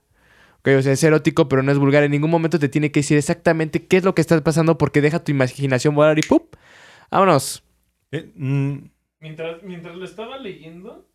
[0.58, 2.02] Ok, o sea, es erótico, pero no es vulgar.
[2.02, 5.00] En ningún momento te tiene que decir exactamente qué es lo que está pasando porque
[5.00, 6.54] deja tu imaginación volar y ¡pup!
[7.10, 7.62] Vámonos.
[8.12, 8.78] Eh, mm,
[9.20, 11.08] Mientras, mientras lo estaba leyendo,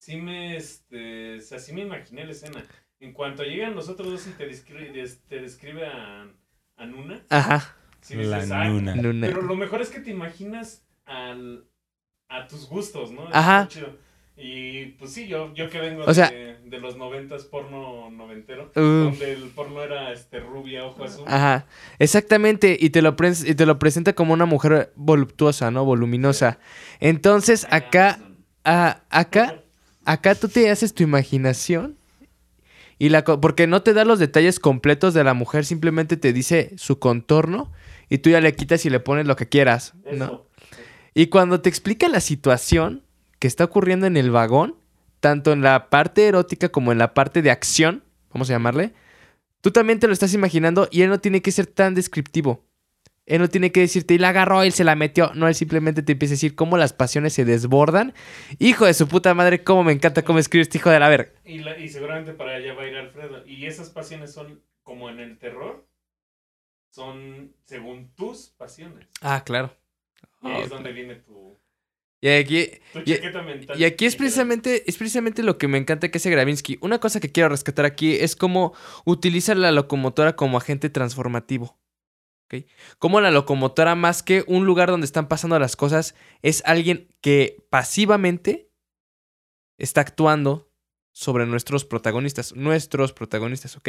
[0.00, 2.64] sí me, este, o sea, sí me imaginé la escena.
[2.98, 6.26] En cuanto llegan los otros dos y te describe, des- te describe a,
[6.76, 7.76] a Nuna, Ajá.
[8.00, 9.26] sí dices, la "Ah, nuna.
[9.28, 11.66] Pero lo mejor es que te imaginas al,
[12.28, 13.28] a tus gustos, ¿no?
[13.30, 13.70] Ajá.
[14.36, 18.72] Y pues sí, yo, yo que vengo O sea- de, de los noventas porno noventero,
[18.76, 18.80] Uh.
[18.80, 21.22] donde el porno era este rubia, ojo azul.
[21.26, 21.66] Ajá,
[21.98, 25.84] exactamente, y te, lo pres- y te lo presenta como una mujer voluptuosa, ¿no?
[25.84, 26.58] Voluminosa.
[27.00, 28.18] Entonces, acá,
[28.64, 29.59] ah, acá,
[30.10, 31.96] acá tú te haces tu imaginación
[32.98, 36.72] y la porque no te da los detalles completos de la mujer, simplemente te dice
[36.76, 37.70] su contorno
[38.08, 40.24] y tú ya le quitas y le pones lo que quieras, ¿no?
[40.24, 40.46] Eso.
[41.14, 43.04] Y cuando te explica la situación
[43.38, 44.74] que está ocurriendo en el vagón,
[45.20, 48.02] tanto en la parte erótica como en la parte de acción,
[48.32, 48.92] vamos a llamarle,
[49.60, 52.64] tú también te lo estás imaginando y él no tiene que ser tan descriptivo.
[53.30, 55.32] Él no tiene que decirte, y la agarró, él se la metió.
[55.34, 58.12] No, él simplemente te empieza a decir cómo las pasiones se desbordan.
[58.58, 61.30] Hijo de su puta madre, cómo me encanta cómo escribe este hijo de la verga.
[61.44, 63.46] Y, la- y seguramente para allá va a ir Alfredo.
[63.46, 65.86] Y esas pasiones son como en el terror,
[66.90, 69.06] son según tus pasiones.
[69.20, 69.76] Ah, claro.
[70.42, 71.58] Y ahí es donde viene tu,
[72.22, 72.58] Y aquí,
[73.04, 73.80] Y- chaqueta mental.
[73.80, 76.78] Y aquí es precisamente, es precisamente lo que me encanta que hace Gravinsky.
[76.82, 78.74] Una cosa que quiero rescatar aquí es cómo
[79.06, 81.78] utiliza la locomotora como agente transformativo.
[82.50, 82.64] ¿Ok?
[82.98, 87.64] Cómo la locomotora, más que un lugar donde están pasando las cosas, es alguien que
[87.70, 88.70] pasivamente
[89.78, 90.70] está actuando
[91.12, 92.54] sobre nuestros protagonistas.
[92.54, 93.88] Nuestros protagonistas, ¿ok?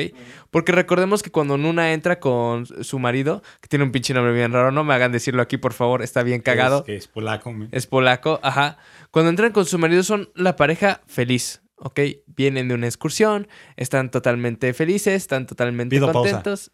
[0.49, 4.51] Porque recordemos que cuando Nuna entra con su marido, que tiene un pinche nombre bien
[4.51, 6.79] raro, no me hagan decirlo aquí, por favor, está bien cagado.
[6.79, 7.69] Es, que es polaco, güey.
[7.71, 8.77] Es polaco, ajá.
[9.11, 11.99] Cuando entran con su marido son la pareja feliz, ¿ok?
[12.25, 13.47] Vienen de una excursión,
[13.77, 16.31] están totalmente felices, están totalmente Pido pausa.
[16.31, 16.71] contentos.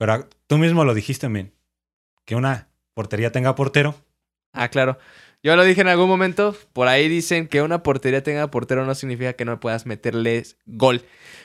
[0.00, 1.52] Pero tú mismo lo dijiste, men.
[2.24, 3.94] Que una portería tenga portero.
[4.54, 4.96] Ah, claro.
[5.42, 8.94] Yo lo dije en algún momento, por ahí dicen que una portería tenga portero no
[8.94, 11.02] significa que no puedas meterles gol.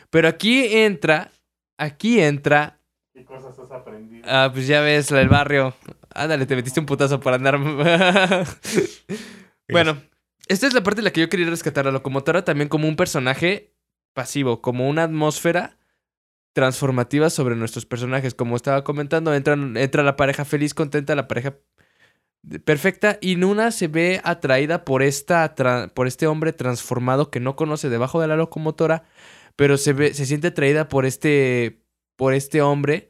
[0.10, 1.32] Pero aquí entra,
[1.78, 2.80] aquí entra,
[3.14, 4.26] ¿Qué cosas has aprendido?
[4.26, 5.76] ah, pues ya ves, el barrio.
[6.14, 7.60] Ándale, te metiste un putazo por andar.
[9.68, 10.00] Bueno,
[10.48, 12.88] esta es la parte en la que yo quería rescatar a la locomotora también como
[12.88, 13.74] un personaje
[14.14, 15.76] pasivo, como una atmósfera
[16.56, 18.34] transformativa sobre nuestros personajes.
[18.34, 21.58] Como estaba comentando, entran, entra la pareja feliz, contenta, la pareja
[22.64, 25.54] perfecta, y Nuna se ve atraída por, esta,
[25.94, 29.04] por este hombre transformado que no conoce debajo de la locomotora,
[29.56, 31.82] pero se, ve, se siente atraída por este,
[32.16, 33.10] por este hombre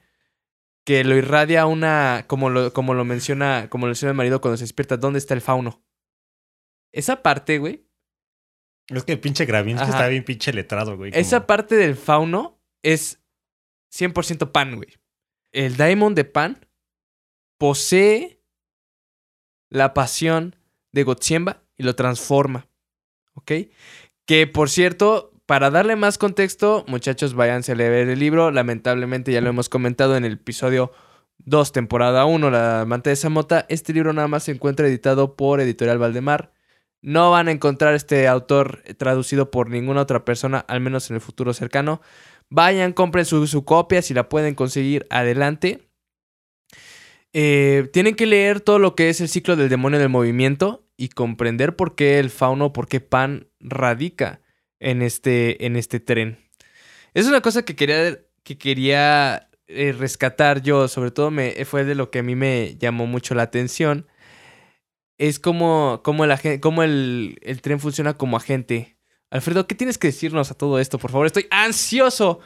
[0.84, 4.58] que lo irradia una, como lo, como lo menciona, como lo menciona el marido cuando
[4.58, 5.84] se despierta, ¿dónde está el fauno?
[6.92, 7.86] Esa parte, güey.
[8.88, 11.12] Es que pinche Gravinsky está bien pinche letrado, güey.
[11.12, 13.20] como- Esa parte del fauno es
[13.96, 14.90] 100% pan, güey.
[15.52, 16.68] El Daimon de pan
[17.58, 18.42] posee
[19.70, 20.56] la pasión
[20.92, 22.68] de Gotziemba y lo transforma.
[23.34, 23.52] ¿Ok?
[24.26, 28.52] Que por cierto, para darle más contexto, muchachos, váyanse a leer el libro.
[28.52, 30.92] Lamentablemente ya lo hemos comentado en el episodio
[31.40, 33.66] 2, temporada 1, La amante de Samota.
[33.70, 36.52] Este libro nada más se encuentra editado por Editorial Valdemar.
[37.02, 41.22] No van a encontrar este autor traducido por ninguna otra persona, al menos en el
[41.22, 42.02] futuro cercano.
[42.50, 45.90] Vayan, compren su, su copia, si la pueden conseguir, adelante.
[47.34, 51.10] Eh, tienen que leer todo lo que es el ciclo del demonio del movimiento y
[51.10, 54.40] comprender por qué el fauno, por qué Pan radica
[54.80, 56.38] en este, en este tren.
[57.14, 61.96] Es una cosa que quería, que quería eh, rescatar yo, sobre todo me, fue de
[61.96, 64.08] lo que a mí me llamó mucho la atención.
[65.18, 68.95] Es como, como, el, como el, el tren funciona como agente.
[69.36, 70.98] Alfredo, ¿qué tienes que decirnos a todo esto?
[70.98, 72.40] Por favor, estoy ansioso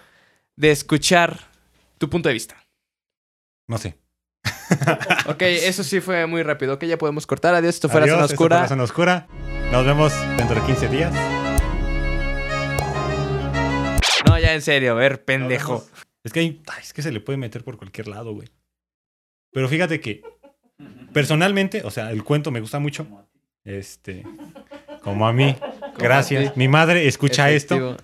[0.55, 1.39] de escuchar
[1.99, 2.55] tu punto de vista.
[3.67, 3.95] No sé.
[5.27, 6.73] Ok, eso sí fue muy rápido.
[6.75, 7.53] Ok, ya podemos cortar.
[7.55, 8.61] Adiós, esto fue la zona esto fue oscura.
[8.61, 9.27] La zona oscura.
[9.71, 11.13] Nos vemos dentro de 15 días.
[14.27, 15.85] No, ya en serio, a ver, pendejo.
[16.23, 18.49] Es que, hay- ay, es que se le puede meter por cualquier lado, güey.
[19.51, 20.21] Pero fíjate que
[21.13, 23.07] personalmente, o sea, el cuento me gusta mucho.
[23.63, 24.23] Este,
[25.01, 25.55] como a mí.
[25.97, 26.55] Gracias.
[26.57, 27.97] Mi madre escucha esto.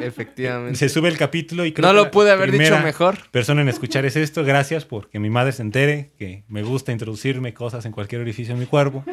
[0.00, 0.78] Efectivamente.
[0.78, 3.18] Se sube el capítulo y creo No que lo pude haber dicho mejor.
[3.30, 4.44] Persona en escuchar es esto.
[4.44, 8.60] Gracias porque mi madre se entere que me gusta introducirme cosas en cualquier orificio de
[8.60, 9.04] mi cuerpo.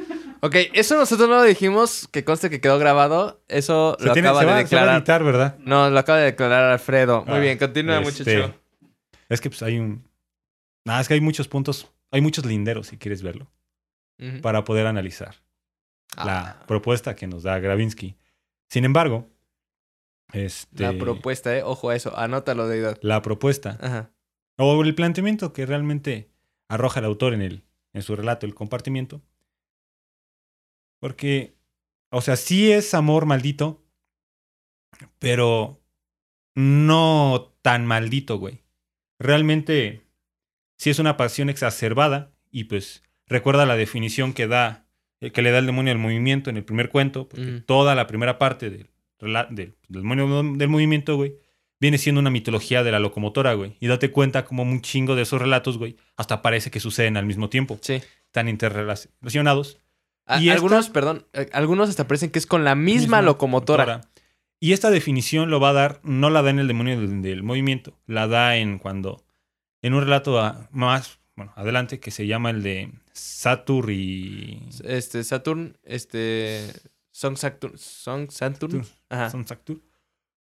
[0.42, 3.42] Ok, eso nosotros no lo dijimos, que conste que quedó grabado.
[3.48, 4.98] Eso Se, lo tiene, acaba se de va, se va a declarar.
[4.98, 5.56] editar, ¿verdad?
[5.60, 7.24] No, lo acaba de declarar Alfredo.
[7.26, 8.60] Muy Ah, bien, continúa, este, muchacho.
[9.30, 10.04] Es que pues hay un...
[10.86, 13.48] Nada, es que hay muchos puntos, hay muchos linderos si quieres verlo,
[14.44, 15.36] para poder analizar
[16.18, 18.16] la Ah, propuesta que nos da Gravinsky.
[18.70, 19.30] Sin embargo,
[20.34, 21.64] este, la propuesta, eh.
[21.64, 22.18] Ojo a eso.
[22.18, 22.98] Anótalo, deidad.
[23.02, 24.12] la propuesta Ajá.
[24.58, 26.32] o el planteamiento que realmente
[26.68, 29.22] arroja el autor en, el, en su relato, el compartimiento.
[31.00, 31.58] Porque,
[32.12, 33.84] o sea, sí es amor maldito,
[35.20, 35.82] pero
[36.56, 38.64] no tan maldito, güey.
[39.20, 40.08] Realmente
[40.78, 44.85] sí es una pasión exacerbada y pues recuerda la definición que da,
[45.22, 48.08] eh, que le da el demonio al movimiento en el primer cuento, porque toda la
[48.08, 48.90] primera parte del,
[49.20, 51.36] del, del demonio del movimiento, güey,
[51.80, 53.76] viene siendo una mitología de la locomotora, güey.
[53.80, 57.26] Y date cuenta como un chingo de esos relatos, güey, hasta parece que suceden al
[57.26, 57.78] mismo tiempo.
[57.82, 58.02] Sí.
[58.28, 59.80] Están interrelacionados.
[60.26, 64.02] A- Y esta- algunos, perdón, eh, algunos hasta parecen que es con la misma, locomotora.
[64.60, 67.44] Y esta definición lo va a dar, no la da en el demonio del, del
[67.44, 69.24] movimiento, la da en cuando,
[69.82, 74.68] en un relato a- más, bueno, adelante, que se llama el de Satur y...
[74.84, 76.68] Este, Saturn, este.
[77.12, 77.78] Song Saturn.
[77.78, 78.72] Song Saturn.
[78.72, 78.86] Saturn.
[79.10, 79.30] Ajá.
[79.30, 79.82] Son Satur.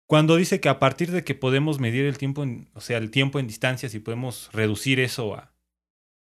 [0.07, 3.11] Cuando dice que a partir de que podemos medir el tiempo, en, o sea, el
[3.11, 5.55] tiempo en distancias y podemos reducir eso a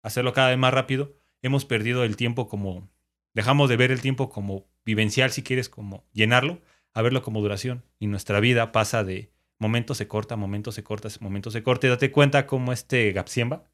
[0.02, 2.90] hacerlo cada vez más rápido, hemos perdido el tiempo como,
[3.34, 6.62] dejamos de ver el tiempo como vivencial, si quieres, como llenarlo,
[6.94, 7.84] a verlo como duración.
[8.00, 11.88] Y nuestra vida pasa de momento se corta, momento se corta, momento se corta.
[11.88, 13.70] Y date cuenta cómo este Gapsiemba,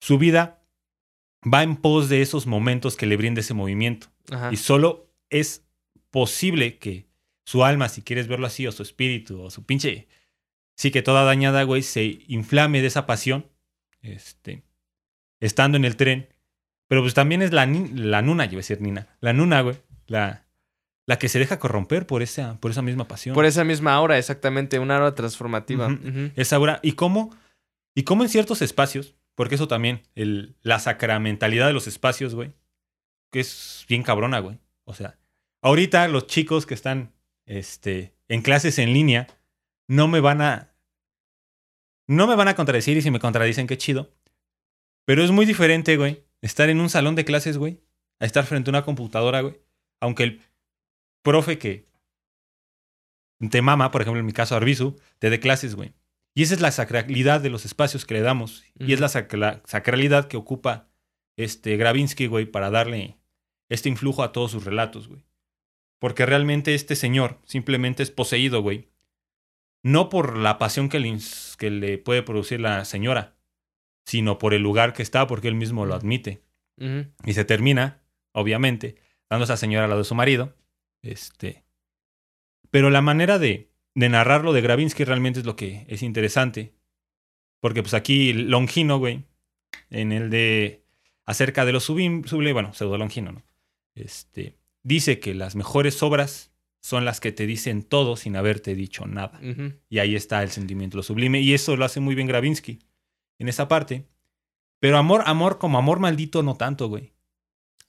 [0.00, 0.59] su vida
[1.42, 4.08] va en pos de esos momentos que le brinda ese movimiento.
[4.30, 4.52] Ajá.
[4.52, 5.64] Y solo es
[6.10, 7.06] posible que
[7.44, 10.08] su alma, si quieres verlo así, o su espíritu, o su pinche.
[10.76, 13.46] Sí, que toda dañada, güey, se inflame de esa pasión.
[14.02, 14.62] Este.
[15.40, 16.28] Estando en el tren.
[16.88, 19.06] Pero pues también es la, la nuna, yo iba a decir Nina.
[19.20, 19.76] La nuna, güey.
[20.06, 20.46] La,
[21.06, 23.34] la que se deja corromper por esa, por esa misma pasión.
[23.34, 24.78] Por esa misma aura, exactamente.
[24.78, 25.86] Una aura transformativa.
[25.86, 26.08] Ujú.
[26.08, 26.30] Ujú.
[26.36, 26.80] Esa aura.
[26.82, 27.36] ¿Y cómo?
[27.94, 30.02] Y cómo en ciertos espacios, porque eso también,
[30.60, 32.52] la sacramentalidad de los espacios, güey,
[33.32, 34.58] que es bien cabrona, güey.
[34.84, 35.18] O sea,
[35.62, 37.14] ahorita los chicos que están
[37.46, 39.28] este, en clases en línea
[39.88, 40.74] no me van a.
[42.06, 44.12] No me van a contradecir y si me contradicen, qué chido.
[45.06, 47.80] Pero es muy diferente, güey, estar en un salón de clases, güey,
[48.18, 49.58] a estar frente a una computadora, güey.
[50.00, 50.42] Aunque el
[51.22, 51.88] profe que
[53.50, 55.94] te mama, por ejemplo, en mi caso, Arbizu, te dé clases, güey.
[56.34, 58.62] Y esa es la sacralidad de los espacios que le damos.
[58.78, 60.88] Y es la, sacra- sacralidad que ocupa
[61.36, 63.18] este Gravinsky, güey, para darle
[63.68, 65.24] este influjo a todos sus relatos, güey.
[66.00, 68.88] Porque realmente este señor simplemente es poseído, güey.
[69.82, 73.36] No por la pasión que le, ins- que le puede producir la señora,
[74.06, 76.42] sino por el lugar que está, porque él mismo lo admite.
[77.26, 78.02] Y se termina,
[78.32, 78.96] obviamente,
[79.28, 80.56] dando a esa señora al lado de su marido.
[81.02, 81.64] Este.
[82.70, 86.74] Pero la manera de, de narrarlo de Gravinsky realmente es lo que es interesante.
[87.60, 89.24] Porque pues aquí Longino, güey,
[89.90, 90.84] en el de
[91.26, 93.42] acerca de lo sublim, sublime, bueno, pseudo Longino, ¿no?
[93.94, 99.06] Este, dice que las mejores obras son las que te dicen todo sin haberte dicho
[99.06, 99.38] nada.
[99.88, 101.40] Y ahí está el sentimiento, lo sublime.
[101.40, 102.78] Y eso lo hace muy bien Gravinsky
[103.38, 104.06] en esa parte.
[104.80, 107.12] Pero amor, amor como amor maldito, no tanto, güey.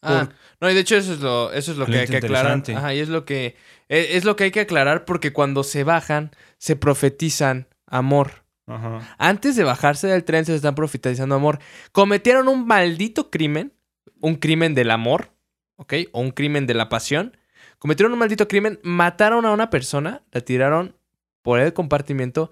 [0.01, 0.29] Ah,
[0.59, 2.63] no, y de hecho eso es lo, eso es lo que hay que aclarar.
[2.75, 3.55] Ajá, y es lo que
[3.87, 8.43] e- es lo que hay que aclarar porque cuando se bajan se profetizan amor.
[8.67, 9.15] Ajá.
[9.17, 11.59] Antes de bajarse del tren se están profetizando amor.
[11.91, 13.73] Cometieron un maldito crimen,
[14.21, 15.31] un crimen del amor,
[15.75, 15.93] ¿ok?
[16.13, 17.37] O un crimen de la pasión.
[17.79, 20.95] Cometieron un maldito crimen, mataron a una persona, la tiraron
[21.41, 22.51] por el compartimiento,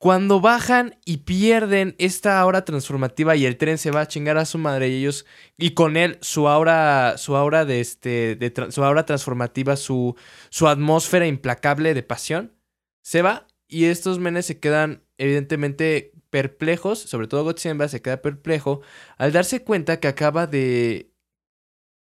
[0.00, 4.46] Cuando bajan y pierden esta aura transformativa y el tren se va a chingar a
[4.46, 5.26] su madre y ellos
[5.58, 8.38] y con él su aura su aura de este
[8.70, 10.16] su aura transformativa, su
[10.48, 12.56] su atmósfera implacable de pasión
[13.02, 18.80] se va y estos menes se quedan evidentemente perplejos, sobre todo Gotsemba se queda perplejo
[19.18, 21.12] al darse cuenta que acaba de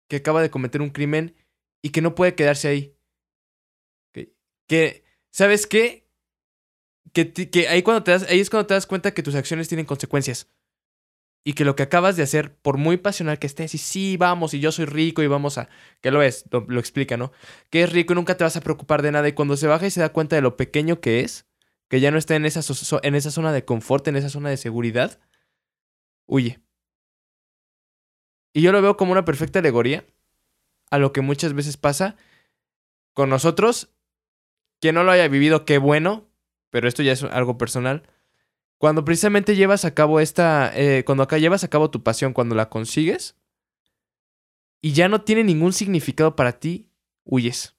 [0.09, 1.33] que acaba de cometer un crimen
[1.81, 2.93] y que no puede quedarse ahí.
[4.67, 6.04] Que ¿sabes qué?
[7.13, 9.85] Que, ahí cuando te das ahí es cuando te das cuenta que tus acciones tienen
[9.85, 10.49] consecuencias.
[11.47, 14.55] Y que lo que acabas de hacer, por muy pasional que estés, y sí, vamos,
[14.55, 15.69] y yo soy rico y vamos a.
[16.01, 17.31] Que lo es, lo, lo explica, ¿no?
[17.69, 19.27] Que es rico y nunca te vas a preocupar de nada.
[19.27, 21.45] Y cuando se baja y se da cuenta de lo pequeño que es,
[21.87, 22.61] que ya no está en esa,
[23.03, 25.19] en esa zona de confort, en esa zona de seguridad,
[26.25, 26.59] huye.
[28.53, 30.05] Y yo lo veo como una perfecta alegoría
[30.89, 32.15] a lo que muchas veces pasa
[33.13, 33.89] con nosotros.
[34.79, 36.27] Quien no lo haya vivido, qué bueno,
[36.75, 38.03] pero esto ya es algo personal.
[38.79, 42.53] Cuando precisamente llevas a cabo esta, eh, cuando acá llevas a cabo tu pasión, cuando
[42.53, 43.37] la consigues
[44.81, 46.89] y ya no tiene ningún significado para ti,
[47.23, 47.77] huyes.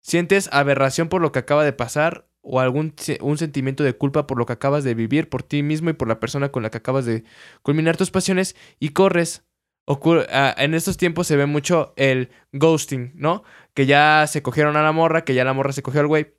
[0.00, 4.38] Sientes aberración por lo que acaba de pasar o algún un sentimiento de culpa por
[4.38, 6.78] lo que acabas de vivir, por ti mismo y por la persona con la que
[6.78, 7.24] acabas de
[7.60, 9.44] culminar tus pasiones y corres.
[9.86, 13.44] Ocurre- ah, en estos tiempos se ve mucho el ghosting, ¿no?
[13.74, 16.34] Que ya se cogieron a la morra, que ya la morra se cogió al güey,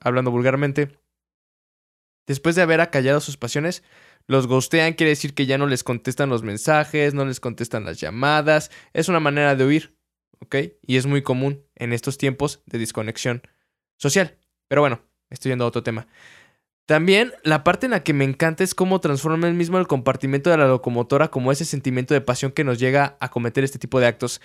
[0.00, 0.98] hablando vulgarmente.
[2.26, 3.82] Después de haber acallado sus pasiones,
[4.26, 8.00] los ghostean, quiere decir que ya no les contestan los mensajes, no les contestan las
[8.00, 8.70] llamadas.
[8.92, 9.96] Es una manera de huir,
[10.40, 10.56] ¿ok?
[10.82, 13.42] Y es muy común en estos tiempos de desconexión
[13.96, 14.38] social.
[14.68, 16.06] Pero bueno, estoy yendo a otro tema.
[16.86, 20.50] También la parte en la que me encanta es cómo transforma el mismo el compartimento
[20.50, 24.00] de la locomotora como ese sentimiento de pasión que nos llega a cometer este tipo
[24.00, 24.40] de actos.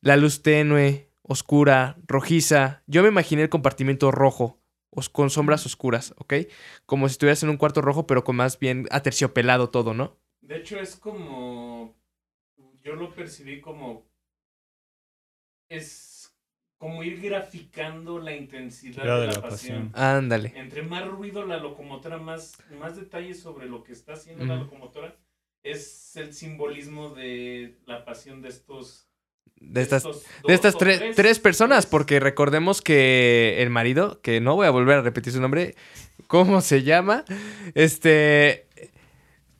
[0.00, 2.82] La luz tenue, oscura, rojiza.
[2.86, 4.60] Yo me imaginé el compartimiento rojo,
[5.12, 6.34] con sombras oscuras, ¿ok?
[6.86, 10.16] Como si estuvieras en un cuarto rojo, pero con más bien aterciopelado todo, ¿no?
[10.40, 11.94] De hecho, es como.
[12.82, 14.06] Yo lo percibí como.
[15.68, 16.34] Es
[16.78, 19.90] como ir graficando la intensidad Claro, de de la, la pasión.
[19.90, 20.04] pasión.
[20.16, 20.52] Ándale.
[20.56, 25.16] Entre más ruido la locomotora, más, más detalles sobre lo que está haciendo la locomotora.
[25.64, 29.07] Es el simbolismo de la pasión de estos.
[29.60, 31.90] De estas, de estas o tre- tres, personas, tres.
[31.90, 35.74] porque recordemos que el marido, que no voy a volver a repetir su nombre,
[36.26, 37.24] ¿cómo se llama?
[37.74, 38.67] Este.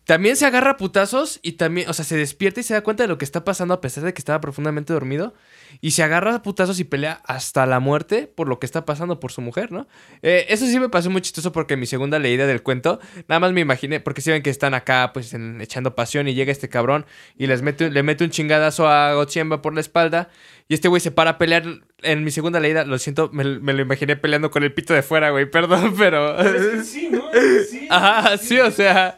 [0.09, 3.03] También se agarra a putazos y también, o sea, se despierta y se da cuenta
[3.05, 5.35] de lo que está pasando a pesar de que estaba profundamente dormido.
[5.83, 9.21] Y se agarra a putazos y pelea hasta la muerte por lo que está pasando
[9.21, 9.87] por su mujer, ¿no?
[10.23, 13.39] Eh, eso sí me pasó muy chistoso porque en mi segunda leída del cuento, nada
[13.39, 16.53] más me imaginé, porque si ven que están acá, pues, en- echando pasión y llega
[16.53, 17.05] este cabrón
[17.37, 20.31] y les mete, le mete un chingadazo a Gochiemba por la espalda.
[20.69, 21.65] Y este güey se para a pelear
[22.01, 22.87] en mi segunda leída.
[22.87, 25.45] Lo siento, me, me lo imaginé peleando con el pito de fuera, güey.
[25.51, 26.35] Perdón, pero.
[26.39, 27.25] Pero es que sí, ¿no?
[27.69, 27.87] Sí.
[27.91, 29.15] Ajá, sí, o sea.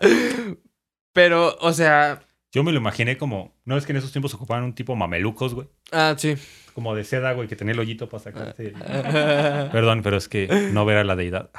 [1.12, 2.20] Pero, o sea.
[2.52, 3.54] Yo me lo imaginé como.
[3.64, 5.68] No es que en esos tiempos ocupaban un tipo mamelucos, güey.
[5.92, 6.34] Ah, sí.
[6.74, 8.68] Como de seda, güey, que tenía el hoyito para sacarse.
[8.68, 8.74] el-
[9.70, 11.50] Perdón, pero es que no ver a la deidad.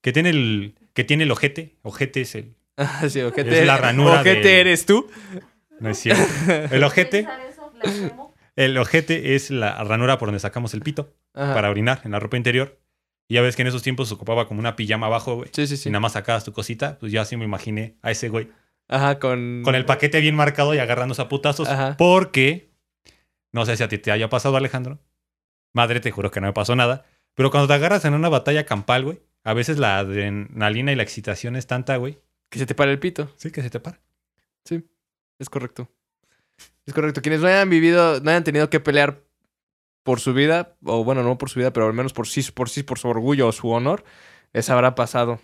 [0.00, 0.74] Que tiene el.
[0.94, 1.76] Que tiene el ojete.
[1.82, 2.54] Ojete es el.
[2.76, 3.60] Ah, sí, ojete.
[3.60, 5.10] Es la ranura Ojete del- eres tú.
[5.80, 6.22] No es cierto.
[6.70, 7.26] El ojete.
[8.56, 11.54] El ojete es la ranura por donde sacamos el pito Ajá.
[11.54, 12.78] para orinar en la ropa interior.
[13.28, 15.50] Y ya ves que en esos tiempos se ocupaba como una pijama abajo, güey.
[15.52, 15.88] Sí, sí, sí.
[15.90, 18.48] nada más sacabas tu cosita, pues yo así me imaginé a ese güey
[18.92, 19.62] Ajá, con.
[19.64, 21.68] con el paquete bien marcado y agarrándose a putazos.
[21.68, 21.96] Ajá.
[21.96, 22.70] Porque,
[23.52, 24.98] no sé si a ti te haya pasado, Alejandro.
[25.72, 27.04] Madre, te juro que no me pasó nada.
[27.34, 31.02] Pero cuando te agarras en una batalla campal, güey, a veces la adrenalina y la
[31.02, 32.18] excitación es tanta, güey.
[32.50, 33.32] Que se te para el pito.
[33.36, 34.00] Sí, que se te para.
[35.38, 35.88] Es correcto.
[36.86, 37.20] Es correcto.
[37.20, 39.24] Quienes no hayan vivido, no hayan tenido que pelear
[40.04, 42.68] por su vida, o bueno, no por su vida, pero al menos por sí, por
[42.68, 44.04] sí, por su orgullo o su honor,
[44.52, 45.40] les habrá pasado.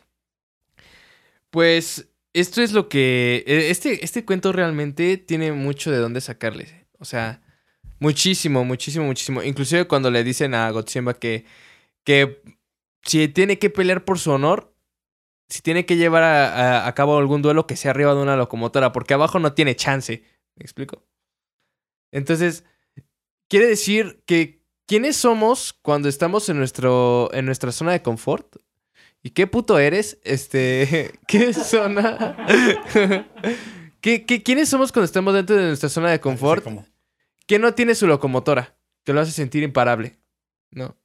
[1.50, 2.08] Pues
[2.40, 3.44] esto es lo que.
[3.46, 6.86] eh, Este, este cuento realmente tiene mucho de dónde sacarle.
[6.98, 7.42] O sea,
[8.00, 9.42] muchísimo, muchísimo, muchísimo.
[9.42, 11.44] Inclusive cuando le dicen a Gotsemba que,
[12.04, 12.42] que
[13.04, 14.74] si tiene que pelear por su honor,
[15.48, 18.36] si tiene que llevar a, a- a cabo algún duelo, que sea arriba de una
[18.36, 20.24] locomotora, porque abajo no tiene chance.
[20.56, 21.04] ¿Me explico?
[22.12, 22.64] Entonces,
[23.48, 28.56] quiere decir que ¿quiénes somos cuando estamos en, nuestro, en nuestra zona de confort?
[29.22, 30.18] ¿Y qué puto eres?
[30.22, 32.36] Este, ¿qué zona?
[34.00, 36.66] ¿Qué, qué, quiénes somos cuando estamos dentro de nuestra zona de confort?
[37.46, 40.18] Que no tiene su locomotora, que lo hace sentir imparable,
[40.70, 40.96] ¿no?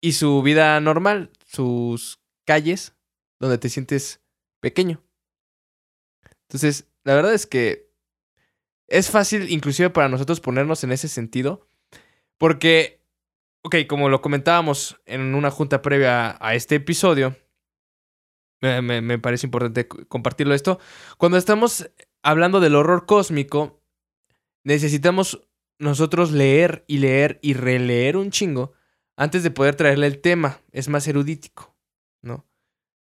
[0.00, 2.94] Y su vida normal, sus calles,
[3.40, 4.20] donde te sientes
[4.60, 5.02] pequeño.
[6.42, 7.90] Entonces, la verdad es que
[8.86, 11.68] es fácil, inclusive para nosotros, ponernos en ese sentido,
[12.38, 12.95] porque
[13.66, 17.36] ok, como lo comentábamos en una junta previa a este episodio,
[18.60, 20.78] me, parece importante compartirlo esto.
[21.18, 21.90] Cuando estamos
[22.22, 23.82] hablando del horror cósmico,
[24.62, 25.48] necesitamos
[25.80, 28.72] nosotros leer y leer y releer un chingo
[29.16, 30.60] antes de poder traerle el tema.
[30.70, 31.76] Es más erudítico,
[32.22, 32.46] ¿no?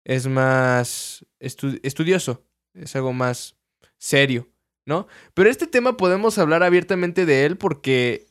[0.04, 2.44] Es más estu- estudioso,
[2.74, 3.56] es algo más
[3.98, 4.48] serio,
[4.86, 5.08] ¿no?
[5.34, 8.28] Pero este tema podemos hablar abiertamente de él porque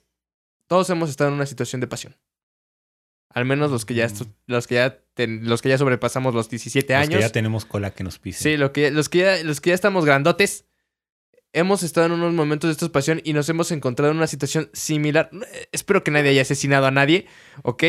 [0.67, 2.15] todos hemos estado en una situación de pasión.
[3.33, 4.07] Al menos los que ya,
[4.47, 7.15] los que ya, ten- los que ya sobrepasamos los 17 Los años.
[7.15, 8.43] que ya tenemos cola que nos pise.
[8.43, 10.65] Sí, lo que, los, que ya, los que ya estamos grandotes,
[11.53, 14.69] hemos estado en unos momentos de esta pasión y nos hemos encontrado en una situación
[14.73, 15.29] similar.
[15.71, 17.25] Espero que nadie haya asesinado a nadie,
[17.63, 17.83] ¿ok?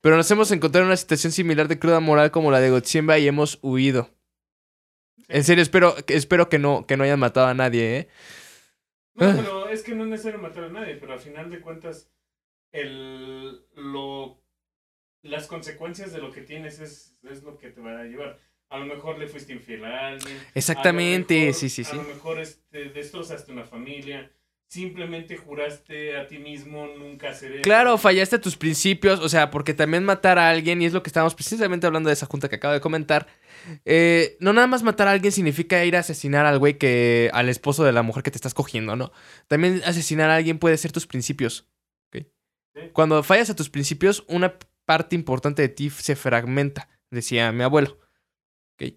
[0.00, 3.18] Pero nos hemos encontrado en una situación similar de cruda moral como la de Gotsimba
[3.18, 4.10] y hemos huido.
[5.28, 8.08] En serio, espero, que- espero que no, que no hayan matado a nadie, ¿eh?
[9.14, 9.34] No, Ah.
[9.36, 12.08] pero es que no es necesario matar a nadie, pero al final de cuentas,
[12.72, 14.40] el, lo,
[15.22, 18.38] las consecuencias de lo que tienes es, es lo que te va a llevar.
[18.70, 20.36] A lo mejor le fuiste infiel a alguien.
[20.54, 21.96] Exactamente, a mejor- sí, sí, A sí.
[21.96, 24.30] lo mejor este, destrozaste una familia.
[24.68, 27.62] Simplemente juraste a ti mismo nunca hacer eso.
[27.62, 31.02] Claro, fallaste a tus principios, o sea, porque también matar a alguien, y es lo
[31.02, 33.26] que estábamos precisamente hablando de esa junta que acabo de comentar,
[33.84, 37.48] eh, no nada más matar a alguien significa ir a asesinar al güey que, al
[37.48, 39.10] esposo de la mujer que te estás cogiendo, ¿no?
[39.48, 41.66] También asesinar a alguien puede ser tus principios.
[42.92, 44.54] Cuando fallas a tus principios, una
[44.90, 48.00] parte importante de ti se fragmenta, decía mi abuelo.
[48.74, 48.94] ¿ok?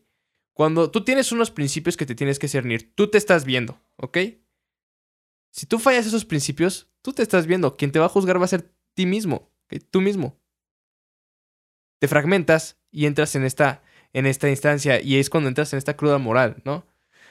[0.53, 4.17] Cuando tú tienes unos principios que te tienes que cernir, tú te estás viendo, ¿ok?
[5.51, 7.77] Si tú fallas esos principios, tú te estás viendo.
[7.77, 9.51] Quien te va a juzgar va a ser ti mismo,
[9.91, 10.41] tú mismo.
[11.99, 13.83] Te fragmentas y entras en esta,
[14.13, 16.87] en esta instancia y es cuando entras en esta cruda moral, ¿no?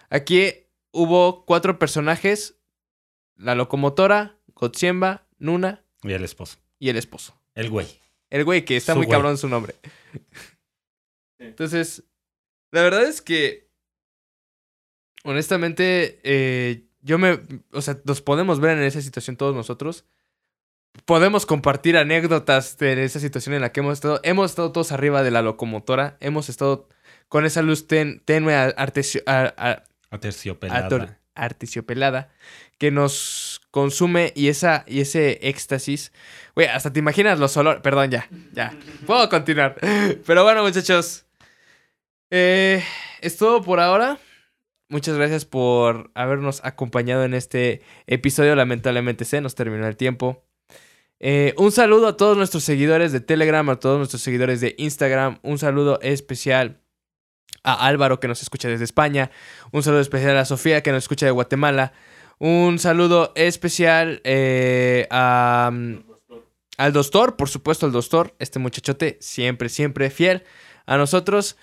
[0.09, 0.53] Aquí
[0.93, 2.61] hubo cuatro personajes,
[3.35, 6.59] la locomotora, Gotsiemba, Nuna Y el esposo.
[6.79, 7.35] y el esposo.
[7.57, 8.02] El güey.
[8.33, 9.15] El güey, que está Su muy güey.
[9.17, 9.75] cabrón su nombre.
[11.39, 12.03] Entonces,
[12.71, 13.69] la verdad es que,
[15.25, 17.41] honestamente, eh, yo me,
[17.73, 20.05] o sea, nos podemos ver en esa situación todos nosotros.
[21.05, 24.21] Podemos compartir anécdotas de esa situación en la que hemos estado.
[24.25, 26.17] Hemos estado todos arriba de la locomotora.
[26.21, 26.89] Hemos estado
[27.29, 30.89] con esa luz ten- tenue, artesio- a- a- Aterciopelada.
[30.89, 32.31] ator- artesiopelada
[32.77, 36.13] que nos consume y esa y ese éxtasis.
[36.55, 37.83] Güey, hasta te imaginas los olores.
[37.83, 38.73] Perdón, ya, ya.
[39.07, 39.75] Puedo continuar.
[40.27, 41.25] Pero bueno, muchachos.
[42.31, 42.85] eh,
[43.21, 44.19] es todo por ahora.
[44.89, 48.55] Muchas gracias por habernos acompañado en este episodio.
[48.55, 50.45] Lamentablemente se nos terminó el tiempo.
[51.19, 55.39] Eh, un saludo a todos nuestros seguidores de Telegram, a todos nuestros seguidores de Instagram.
[55.43, 56.81] Un saludo especial
[57.65, 59.31] a Álvaro que nos escucha desde España.
[59.71, 61.95] Un saludo especial a Sofía que nos escucha de Guatemala.
[62.45, 65.99] Un saludo especial eh, a, mm,
[66.77, 68.35] al doctor, por supuesto, al doctor.
[68.41, 70.43] Este muchachote siempre, siempre fiel
[70.85, 71.57] a nosotros.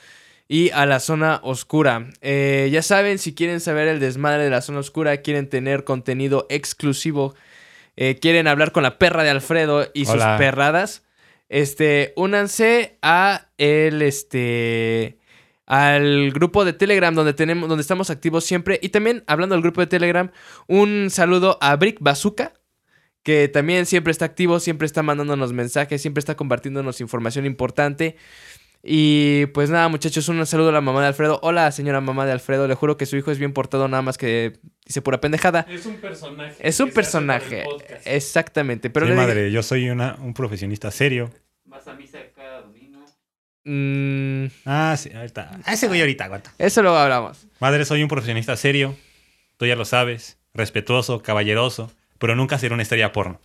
[0.48, 2.08] Y a la zona oscura.
[2.22, 6.48] Eh, ya saben, si quieren saber el desmadre de la zona oscura, quieren tener contenido
[6.50, 7.36] exclusivo,
[7.98, 11.04] eh, quieren hablar con la perra de Alfredo y sus perradas,
[11.50, 15.19] este, únanse a el, este,
[15.70, 18.80] al grupo de Telegram donde tenemos, donde estamos activos siempre.
[18.82, 20.32] Y también, hablando del grupo de Telegram,
[20.68, 22.54] un saludo a Brick Bazooka,
[23.24, 28.18] que también siempre está activo, siempre está mandándonos mensajes, siempre está compartiéndonos información importante.
[28.82, 31.40] Y pues nada, muchachos, un saludo a la mamá de Alfredo.
[31.44, 32.66] Hola, señora mamá de Alfredo.
[32.68, 34.54] Le juro que su hijo es bien portado, nada más que
[34.86, 35.68] dice pura pendejada.
[35.70, 36.56] Es un personaje.
[36.62, 37.66] Es un personaje.
[38.06, 38.90] Exactamente.
[38.90, 41.30] Pero sí, le- madre, yo soy una, un profesionista serio.
[41.66, 42.20] Vas a misa.
[43.66, 45.60] Mm, Ah, sí, ahorita.
[45.66, 46.54] Ah, ese güey ahorita aguanta.
[46.58, 47.46] eso luego hablamos.
[47.60, 48.96] Madre, soy un profesionista serio.
[49.58, 50.38] Tú ya lo sabes.
[50.54, 51.92] Respetuoso, caballeroso.
[52.18, 53.40] Pero nunca seré una estrella porno.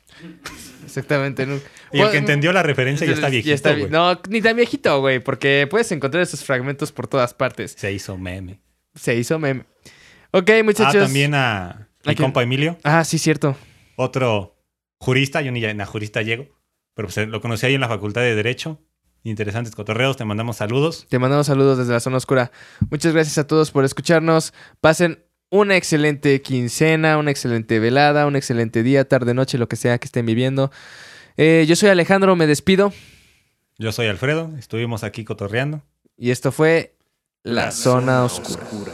[0.84, 1.46] Exactamente.
[1.46, 1.60] no-
[1.92, 3.92] Y el que entendió la referencia ya está Ya viejito, está vi- güey.
[3.92, 7.74] No, ni tan viejito, güey, porque puedes encontrar esos fragmentos por todas partes.
[7.78, 8.60] Se hizo meme.
[8.94, 9.64] Se hizo meme.
[10.32, 10.96] Ok, muchachos.
[10.96, 12.76] Ah, también a mi compa Emilio.
[12.82, 13.56] Ah, sí, cierto.
[13.96, 14.56] Otro
[14.98, 15.40] jurista.
[15.42, 16.48] Yo ni a jurista llego.
[16.94, 18.80] Pero pues, lo conocí ahí en la Facultad de Derecho.
[19.24, 20.16] Interesantes cotorreos.
[20.16, 21.06] Te mandamos saludos.
[21.08, 22.52] Te mandamos saludos desde la zona oscura.
[22.90, 24.52] Muchas gracias a todos por escucharnos.
[24.80, 29.98] Pasen una excelente quincena, una excelente velada, un excelente día, tarde, noche, lo que sea
[29.98, 30.70] que estén viviendo.
[31.36, 32.92] Eh, yo soy Alejandro, me despido.
[33.78, 34.52] Yo soy Alfredo.
[34.58, 35.82] Estuvimos aquí cotorreando.
[36.16, 36.94] Y esto fue
[37.42, 38.62] La, La Zona Zona Oscura.
[38.62, 38.92] Oscura.